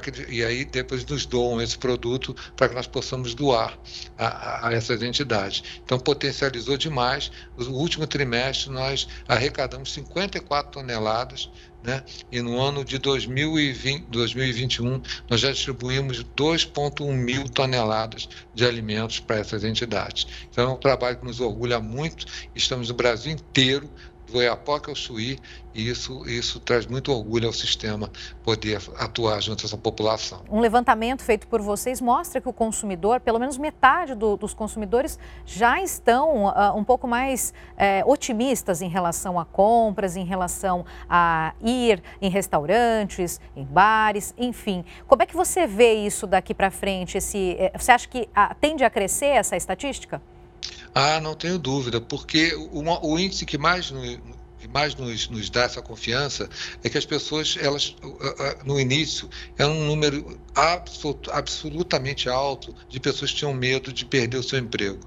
que, 0.00 0.10
e 0.28 0.44
aí 0.44 0.64
depois 0.64 1.04
nos 1.04 1.24
doam 1.24 1.62
esse 1.62 1.78
produto 1.78 2.34
para 2.56 2.68
que 2.68 2.74
nós 2.74 2.86
possamos 2.86 3.34
doar 3.34 3.78
a, 4.18 4.68
a, 4.68 4.72
essas 4.72 5.02
entidades. 5.02 5.62
Então 5.84 5.98
potencializou 5.98 6.76
demais. 6.76 7.30
No 7.56 7.70
último 7.70 8.06
trimestre 8.06 8.70
nós 8.70 9.06
arrecadamos 9.28 9.92
54 9.92 10.72
toneladas, 10.72 11.48
né? 11.84 12.02
E 12.32 12.40
no 12.40 12.58
ano 12.58 12.82
de 12.82 12.98
2020, 12.98 14.06
2021 14.08 15.02
nós 15.28 15.40
já 15.40 15.52
distribuímos 15.52 16.24
2,1 16.24 17.12
mil 17.12 17.48
toneladas 17.48 18.26
de 18.54 18.64
alimentos 18.64 19.20
para 19.20 19.36
essas 19.36 19.64
entidades. 19.64 20.26
Então 20.50 20.70
é 20.70 20.72
um 20.72 20.78
trabalho 20.78 21.18
que 21.18 21.26
nos 21.26 21.40
orgulha 21.40 21.78
muito. 21.80 22.24
Estamos 22.54 22.88
no 22.88 22.94
Brasil 22.94 23.32
inteiro 23.32 23.92
do 24.34 24.38
Oiapoque 24.38 24.90
ao 24.90 24.96
Chuí, 24.96 25.38
e 25.72 25.88
isso, 25.88 26.28
isso 26.28 26.58
traz 26.58 26.86
muito 26.86 27.12
orgulho 27.12 27.46
ao 27.46 27.52
sistema 27.52 28.10
poder 28.42 28.82
atuar 28.98 29.40
junto 29.40 29.64
a 29.64 29.66
essa 29.66 29.76
população. 29.76 30.42
Um 30.50 30.58
levantamento 30.58 31.22
feito 31.22 31.46
por 31.46 31.62
vocês 31.62 32.00
mostra 32.00 32.40
que 32.40 32.48
o 32.48 32.52
consumidor, 32.52 33.20
pelo 33.20 33.38
menos 33.38 33.56
metade 33.56 34.14
do, 34.14 34.36
dos 34.36 34.52
consumidores, 34.52 35.18
já 35.46 35.80
estão 35.80 36.46
uh, 36.46 36.76
um 36.76 36.82
pouco 36.82 37.06
mais 37.06 37.54
uh, 37.74 38.10
otimistas 38.10 38.82
em 38.82 38.88
relação 38.88 39.38
a 39.38 39.44
compras, 39.44 40.16
em 40.16 40.24
relação 40.24 40.84
a 41.08 41.54
ir 41.62 42.02
em 42.20 42.28
restaurantes, 42.28 43.40
em 43.54 43.64
bares, 43.64 44.34
enfim. 44.36 44.84
Como 45.06 45.22
é 45.22 45.26
que 45.26 45.36
você 45.36 45.64
vê 45.64 45.94
isso 45.94 46.26
daqui 46.26 46.52
para 46.52 46.72
frente? 46.72 47.18
Esse, 47.18 47.56
uh, 47.72 47.78
você 47.78 47.92
acha 47.92 48.08
que 48.08 48.22
uh, 48.22 48.54
tende 48.60 48.82
a 48.84 48.90
crescer 48.90 49.26
essa 49.26 49.56
estatística? 49.56 50.20
Ah, 50.94 51.20
não 51.20 51.34
tenho 51.34 51.58
dúvida, 51.58 52.00
porque 52.00 52.54
o, 52.54 52.82
o 52.82 53.18
índice 53.18 53.44
que 53.44 53.58
mais, 53.58 53.90
que 54.64 54.72
mais 54.72 54.94
nos, 54.94 55.28
nos, 55.28 55.50
dá 55.50 55.64
essa 55.64 55.82
confiança 55.82 56.48
é 56.82 56.88
que 56.88 56.96
as 56.96 57.04
pessoas, 57.04 57.56
elas, 57.60 57.94
no 58.64 58.80
início, 58.80 59.28
é 59.58 59.66
um 59.66 59.84
número 59.86 60.38
absolut, 60.54 61.30
absolutamente 61.30 62.28
alto 62.28 62.74
de 62.88 62.98
pessoas 62.98 63.30
que 63.30 63.38
tinham 63.38 63.52
medo 63.52 63.92
de 63.92 64.04
perder 64.04 64.38
o 64.38 64.42
seu 64.42 64.58
emprego. 64.58 65.00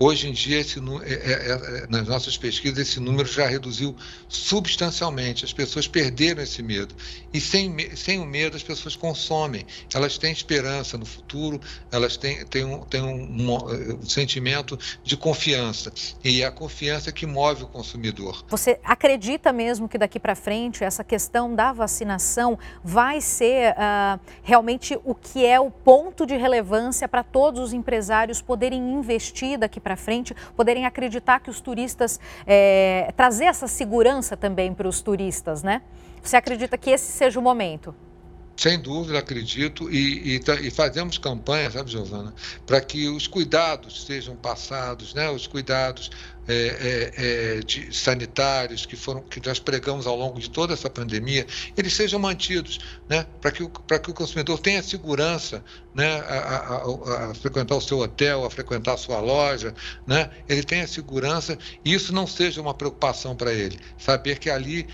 Hoje 0.00 0.28
em 0.28 0.32
dia, 0.32 0.60
esse, 0.60 0.78
é, 0.78 1.12
é, 1.12 1.82
é, 1.82 1.86
nas 1.88 2.06
nossas 2.06 2.36
pesquisas, 2.36 2.78
esse 2.78 3.00
número 3.00 3.28
já 3.28 3.48
reduziu 3.48 3.96
substancialmente. 4.28 5.44
As 5.44 5.52
pessoas 5.52 5.88
perderam 5.88 6.40
esse 6.40 6.62
medo. 6.62 6.94
E 7.32 7.40
sem, 7.40 7.96
sem 7.96 8.20
o 8.20 8.24
medo, 8.24 8.56
as 8.56 8.62
pessoas 8.62 8.94
consomem. 8.94 9.66
Elas 9.92 10.16
têm 10.16 10.30
esperança 10.30 10.96
no 10.96 11.04
futuro, 11.04 11.60
elas 11.90 12.16
têm, 12.16 12.46
têm, 12.46 12.64
um, 12.64 12.80
têm 12.84 13.02
um, 13.02 13.56
um, 13.96 14.06
sentimento 14.06 14.78
de 15.02 15.16
confiança. 15.16 15.92
E 16.22 16.42
é 16.42 16.46
a 16.46 16.52
confiança 16.52 17.10
que 17.10 17.26
move 17.26 17.64
o 17.64 17.66
consumidor. 17.66 18.44
Você 18.48 18.78
acredita 18.98 19.52
mesmo 19.52 19.88
que 19.88 19.96
daqui 19.96 20.18
para 20.18 20.34
frente 20.34 20.82
essa 20.82 21.04
questão 21.04 21.54
da 21.54 21.72
vacinação 21.72 22.58
vai 22.82 23.20
ser 23.20 23.72
uh, 23.72 24.18
realmente 24.42 24.98
o 25.04 25.14
que 25.14 25.46
é 25.46 25.60
o 25.60 25.70
ponto 25.70 26.26
de 26.26 26.36
relevância 26.36 27.06
para 27.06 27.22
todos 27.22 27.60
os 27.60 27.72
empresários 27.72 28.42
poderem 28.42 28.80
investir 28.92 29.56
daqui 29.56 29.78
para 29.78 29.96
frente, 29.96 30.34
poderem 30.56 30.84
acreditar 30.84 31.38
que 31.38 31.48
os 31.48 31.60
turistas, 31.60 32.18
é, 32.44 33.12
trazer 33.16 33.44
essa 33.44 33.68
segurança 33.68 34.36
também 34.36 34.74
para 34.74 34.88
os 34.88 35.00
turistas, 35.00 35.62
né? 35.62 35.82
Você 36.20 36.36
acredita 36.36 36.76
que 36.76 36.90
esse 36.90 37.12
seja 37.12 37.38
o 37.38 37.42
momento? 37.42 37.94
Sem 38.58 38.76
dúvida, 38.76 39.20
acredito, 39.20 39.88
e, 39.88 40.36
e, 40.36 40.66
e 40.66 40.70
fazemos 40.72 41.16
campanha, 41.16 41.70
sabe, 41.70 41.92
Giovana, 41.92 42.34
para 42.66 42.80
que 42.80 43.08
os 43.08 43.28
cuidados 43.28 44.04
sejam 44.04 44.34
passados, 44.34 45.14
né? 45.14 45.30
os 45.30 45.46
cuidados 45.46 46.10
é, 46.48 46.54
é, 46.54 47.12
é, 47.58 47.60
de, 47.60 47.94
sanitários 47.94 48.86
que 48.86 48.96
foram 48.96 49.20
que 49.20 49.38
nós 49.46 49.58
pregamos 49.58 50.06
ao 50.06 50.16
longo 50.16 50.40
de 50.40 50.48
toda 50.48 50.72
essa 50.72 50.88
pandemia, 50.88 51.46
eles 51.76 51.92
sejam 51.92 52.18
mantidos, 52.18 52.80
né, 53.06 53.26
para 53.38 53.52
que, 53.52 53.62
o, 53.62 53.68
que 53.68 54.10
o 54.10 54.14
consumidor 54.14 54.58
tenha 54.58 54.82
segurança 54.82 55.62
né, 55.94 56.20
a, 56.20 56.38
a, 56.38 57.30
a, 57.30 57.34
frequentar 57.34 57.76
o 57.76 57.82
seu 57.82 57.98
hotel, 57.98 58.46
a 58.46 58.50
frequentar 58.50 58.94
a 58.94 58.96
sua 58.96 59.20
loja, 59.20 59.74
né, 60.06 60.30
ele 60.48 60.62
tenha 60.62 60.86
segurança 60.86 61.58
e 61.84 61.92
isso 61.92 62.14
não 62.14 62.26
seja 62.26 62.62
uma 62.62 62.72
preocupação 62.72 63.36
para 63.36 63.52
ele. 63.52 63.78
Saber 63.98 64.38
que 64.38 64.48
ali 64.48 64.88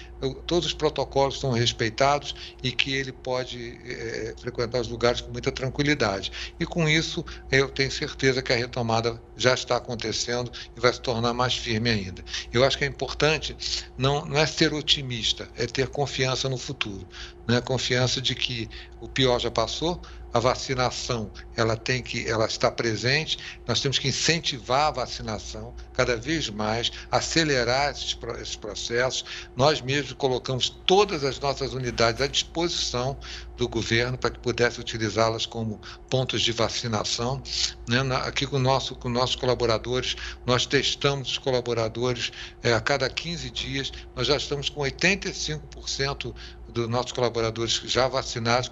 todos 0.46 0.66
os 0.66 0.72
protocolos 0.72 1.40
são 1.40 1.50
respeitados 1.50 2.34
e 2.62 2.70
que 2.70 2.94
ele 2.94 3.12
pode 3.12 3.78
é, 3.84 4.34
frequentar 4.40 4.80
os 4.80 4.88
lugares 4.88 5.20
com 5.20 5.32
muita 5.32 5.50
tranquilidade. 5.50 6.32
E 6.58 6.64
com 6.64 6.88
isso, 6.88 7.24
eu 7.50 7.68
tenho 7.68 7.90
certeza 7.90 8.42
que 8.42 8.52
a 8.52 8.56
retomada 8.56 9.20
já 9.36 9.54
está 9.54 9.76
acontecendo 9.76 10.50
e 10.76 10.80
vai 10.80 10.92
se 10.92 11.00
tornar 11.00 11.34
mais 11.34 11.56
firme 11.56 11.90
ainda. 11.90 12.24
Eu 12.52 12.64
acho 12.64 12.78
que 12.78 12.84
é 12.84 12.86
importante 12.86 13.56
não, 13.98 14.24
não 14.24 14.38
é 14.38 14.46
ser 14.46 14.72
otimista, 14.72 15.48
é 15.56 15.66
ter 15.66 15.88
confiança 15.88 16.48
no 16.48 16.56
futuro, 16.56 17.08
né? 17.46 17.60
confiança 17.60 18.20
de 18.20 18.34
que 18.34 18.68
o 19.00 19.08
pior 19.08 19.38
já 19.40 19.50
passou, 19.50 20.00
a 20.34 20.38
vacinação 20.40 21.30
ela 21.56 21.76
tem 21.76 22.02
que 22.02 22.28
ela 22.28 22.44
está 22.44 22.70
presente 22.70 23.38
nós 23.66 23.80
temos 23.80 23.98
que 23.98 24.08
incentivar 24.08 24.88
a 24.88 24.90
vacinação 24.90 25.72
cada 25.94 26.16
vez 26.16 26.50
mais 26.50 26.90
acelerar 27.10 27.92
esses, 27.92 28.18
esses 28.40 28.56
processos. 28.56 29.24
Nós 29.56 29.80
mesmos 29.80 30.12
colocamos 30.14 30.68
todas 30.68 31.24
as 31.24 31.38
nossas 31.38 31.72
unidades 31.72 32.20
à 32.20 32.26
disposição 32.26 33.16
do 33.56 33.68
governo 33.68 34.18
para 34.18 34.30
que 34.30 34.38
pudesse 34.38 34.80
utilizá-las 34.80 35.46
como 35.46 35.80
pontos 36.10 36.42
de 36.42 36.52
vacinação 36.52 37.42
né? 37.88 38.00
aqui 38.24 38.46
com 38.46 38.58
nosso 38.58 38.94
com 38.94 39.08
nossos 39.08 39.36
colaboradores 39.36 40.16
nós 40.46 40.66
testamos 40.66 41.32
os 41.32 41.38
colaboradores 41.38 42.32
é, 42.62 42.72
a 42.72 42.80
cada 42.80 43.08
15 43.08 43.50
dias 43.50 43.92
nós 44.14 44.26
já 44.26 44.36
estamos 44.36 44.68
com 44.68 44.80
85% 44.80 46.34
dos 46.74 46.88
nossos 46.88 47.12
colaboradores 47.12 47.80
já 47.84 48.08
vacinados 48.08 48.70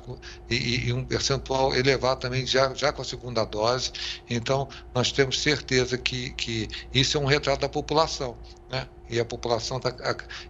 e, 0.51 0.88
e, 0.88 0.92
um 0.92 1.05
percentual 1.05 1.75
elevado 1.75 2.21
também 2.21 2.45
já, 2.45 2.75
já 2.75 2.92
com 2.92 3.01
a 3.01 3.05
segunda 3.05 3.45
dose. 3.45 3.92
Então, 4.29 4.68
nós 4.92 5.12
temos 5.12 5.40
certeza 5.40 5.97
que, 5.97 6.31
que 6.31 6.68
isso 6.92 7.16
é 7.16 7.21
um 7.21 7.27
retrato 7.27 7.61
da 7.61 7.68
população. 7.68 8.37
Né? 8.68 8.88
E 9.09 9.21
a 9.21 9.25
população 9.25 9.77
está 9.77 9.95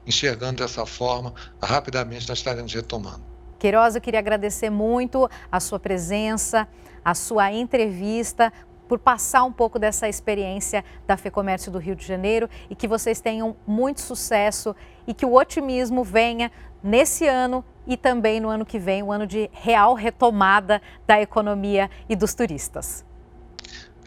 enxergando 0.06 0.62
dessa 0.62 0.86
forma, 0.86 1.34
rapidamente 1.62 2.26
nós 2.28 2.38
estaremos 2.38 2.72
retomando. 2.72 3.31
Queiroz, 3.62 3.94
eu 3.94 4.00
queria 4.00 4.18
agradecer 4.18 4.70
muito 4.70 5.30
a 5.50 5.60
sua 5.60 5.78
presença, 5.78 6.66
a 7.04 7.14
sua 7.14 7.52
entrevista, 7.52 8.52
por 8.88 8.98
passar 8.98 9.44
um 9.44 9.52
pouco 9.52 9.78
dessa 9.78 10.08
experiência 10.08 10.84
da 11.06 11.16
FEComércio 11.16 11.70
do 11.70 11.78
Rio 11.78 11.94
de 11.94 12.04
Janeiro 12.04 12.50
e 12.68 12.74
que 12.74 12.88
vocês 12.88 13.20
tenham 13.20 13.54
muito 13.64 14.00
sucesso 14.00 14.74
e 15.06 15.14
que 15.14 15.24
o 15.24 15.34
otimismo 15.34 16.02
venha 16.02 16.50
nesse 16.82 17.28
ano 17.28 17.64
e 17.86 17.96
também 17.96 18.40
no 18.40 18.48
ano 18.48 18.66
que 18.66 18.80
vem, 18.80 19.00
um 19.00 19.12
ano 19.12 19.28
de 19.28 19.48
real 19.52 19.94
retomada 19.94 20.82
da 21.06 21.22
economia 21.22 21.88
e 22.08 22.16
dos 22.16 22.34
turistas. 22.34 23.04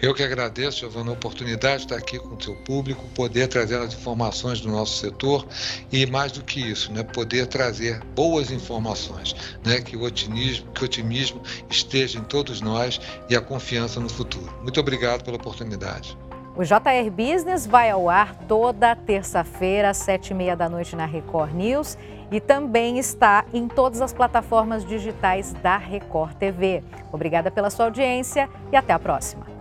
Eu 0.02 0.14
que 0.14 0.22
agradeço, 0.22 0.82
Giovana, 0.82 1.12
a 1.12 1.14
oportunidade 1.14 1.78
de 1.78 1.84
estar 1.86 1.96
aqui 1.96 2.20
com 2.20 2.36
o 2.36 2.44
seu 2.44 2.54
público, 2.54 3.02
poder 3.16 3.48
trazer 3.48 3.78
as 3.78 3.94
informações 3.94 4.60
do 4.60 4.70
nosso 4.70 4.98
setor 4.98 5.48
e, 5.90 6.06
mais 6.06 6.34
do 6.34 6.44
que 6.44 6.60
isso, 6.60 6.92
né, 6.92 7.02
poder 7.02 7.48
trazer 7.48 8.04
boas 8.14 8.52
informações, 8.52 9.34
né, 9.66 9.80
que, 9.80 9.96
o 9.96 10.04
otimismo, 10.04 10.70
que 10.74 10.82
o 10.82 10.86
otimismo 10.86 11.42
esteja 11.70 12.20
em 12.20 12.24
todos 12.24 12.60
nós 12.60 13.00
e 13.30 13.36
a 13.38 13.42
confiança 13.42 14.00
no 14.00 14.10
futuro. 14.10 14.54
Muito 14.62 14.80
obrigado 14.80 15.24
pela 15.24 15.38
oportunidade. 15.38 16.18
O 16.58 16.64
JR 16.64 17.10
Business 17.10 17.66
vai 17.66 17.90
ao 17.90 18.10
ar 18.10 18.36
toda 18.48 18.96
terça-feira, 18.96 19.90
às 19.90 19.98
sete 19.98 20.32
e 20.32 20.34
meia 20.34 20.56
da 20.56 20.70
noite 20.70 20.96
na 20.96 21.06
Record 21.06 21.54
News 21.54 21.98
e 22.32 22.42
também 22.42 22.98
está 22.98 23.46
em 23.54 23.68
todas 23.68 24.02
as 24.02 24.14
plataformas 24.14 24.86
digitais 24.86 25.54
da 25.64 25.78
Record 25.78 26.34
TV. 26.36 26.84
Obrigada 27.12 27.50
pela 27.50 27.70
sua 27.70 27.86
audiência 27.86 28.50
e 28.72 28.76
até 28.76 28.94
a 28.94 29.00
próxima. 29.00 29.55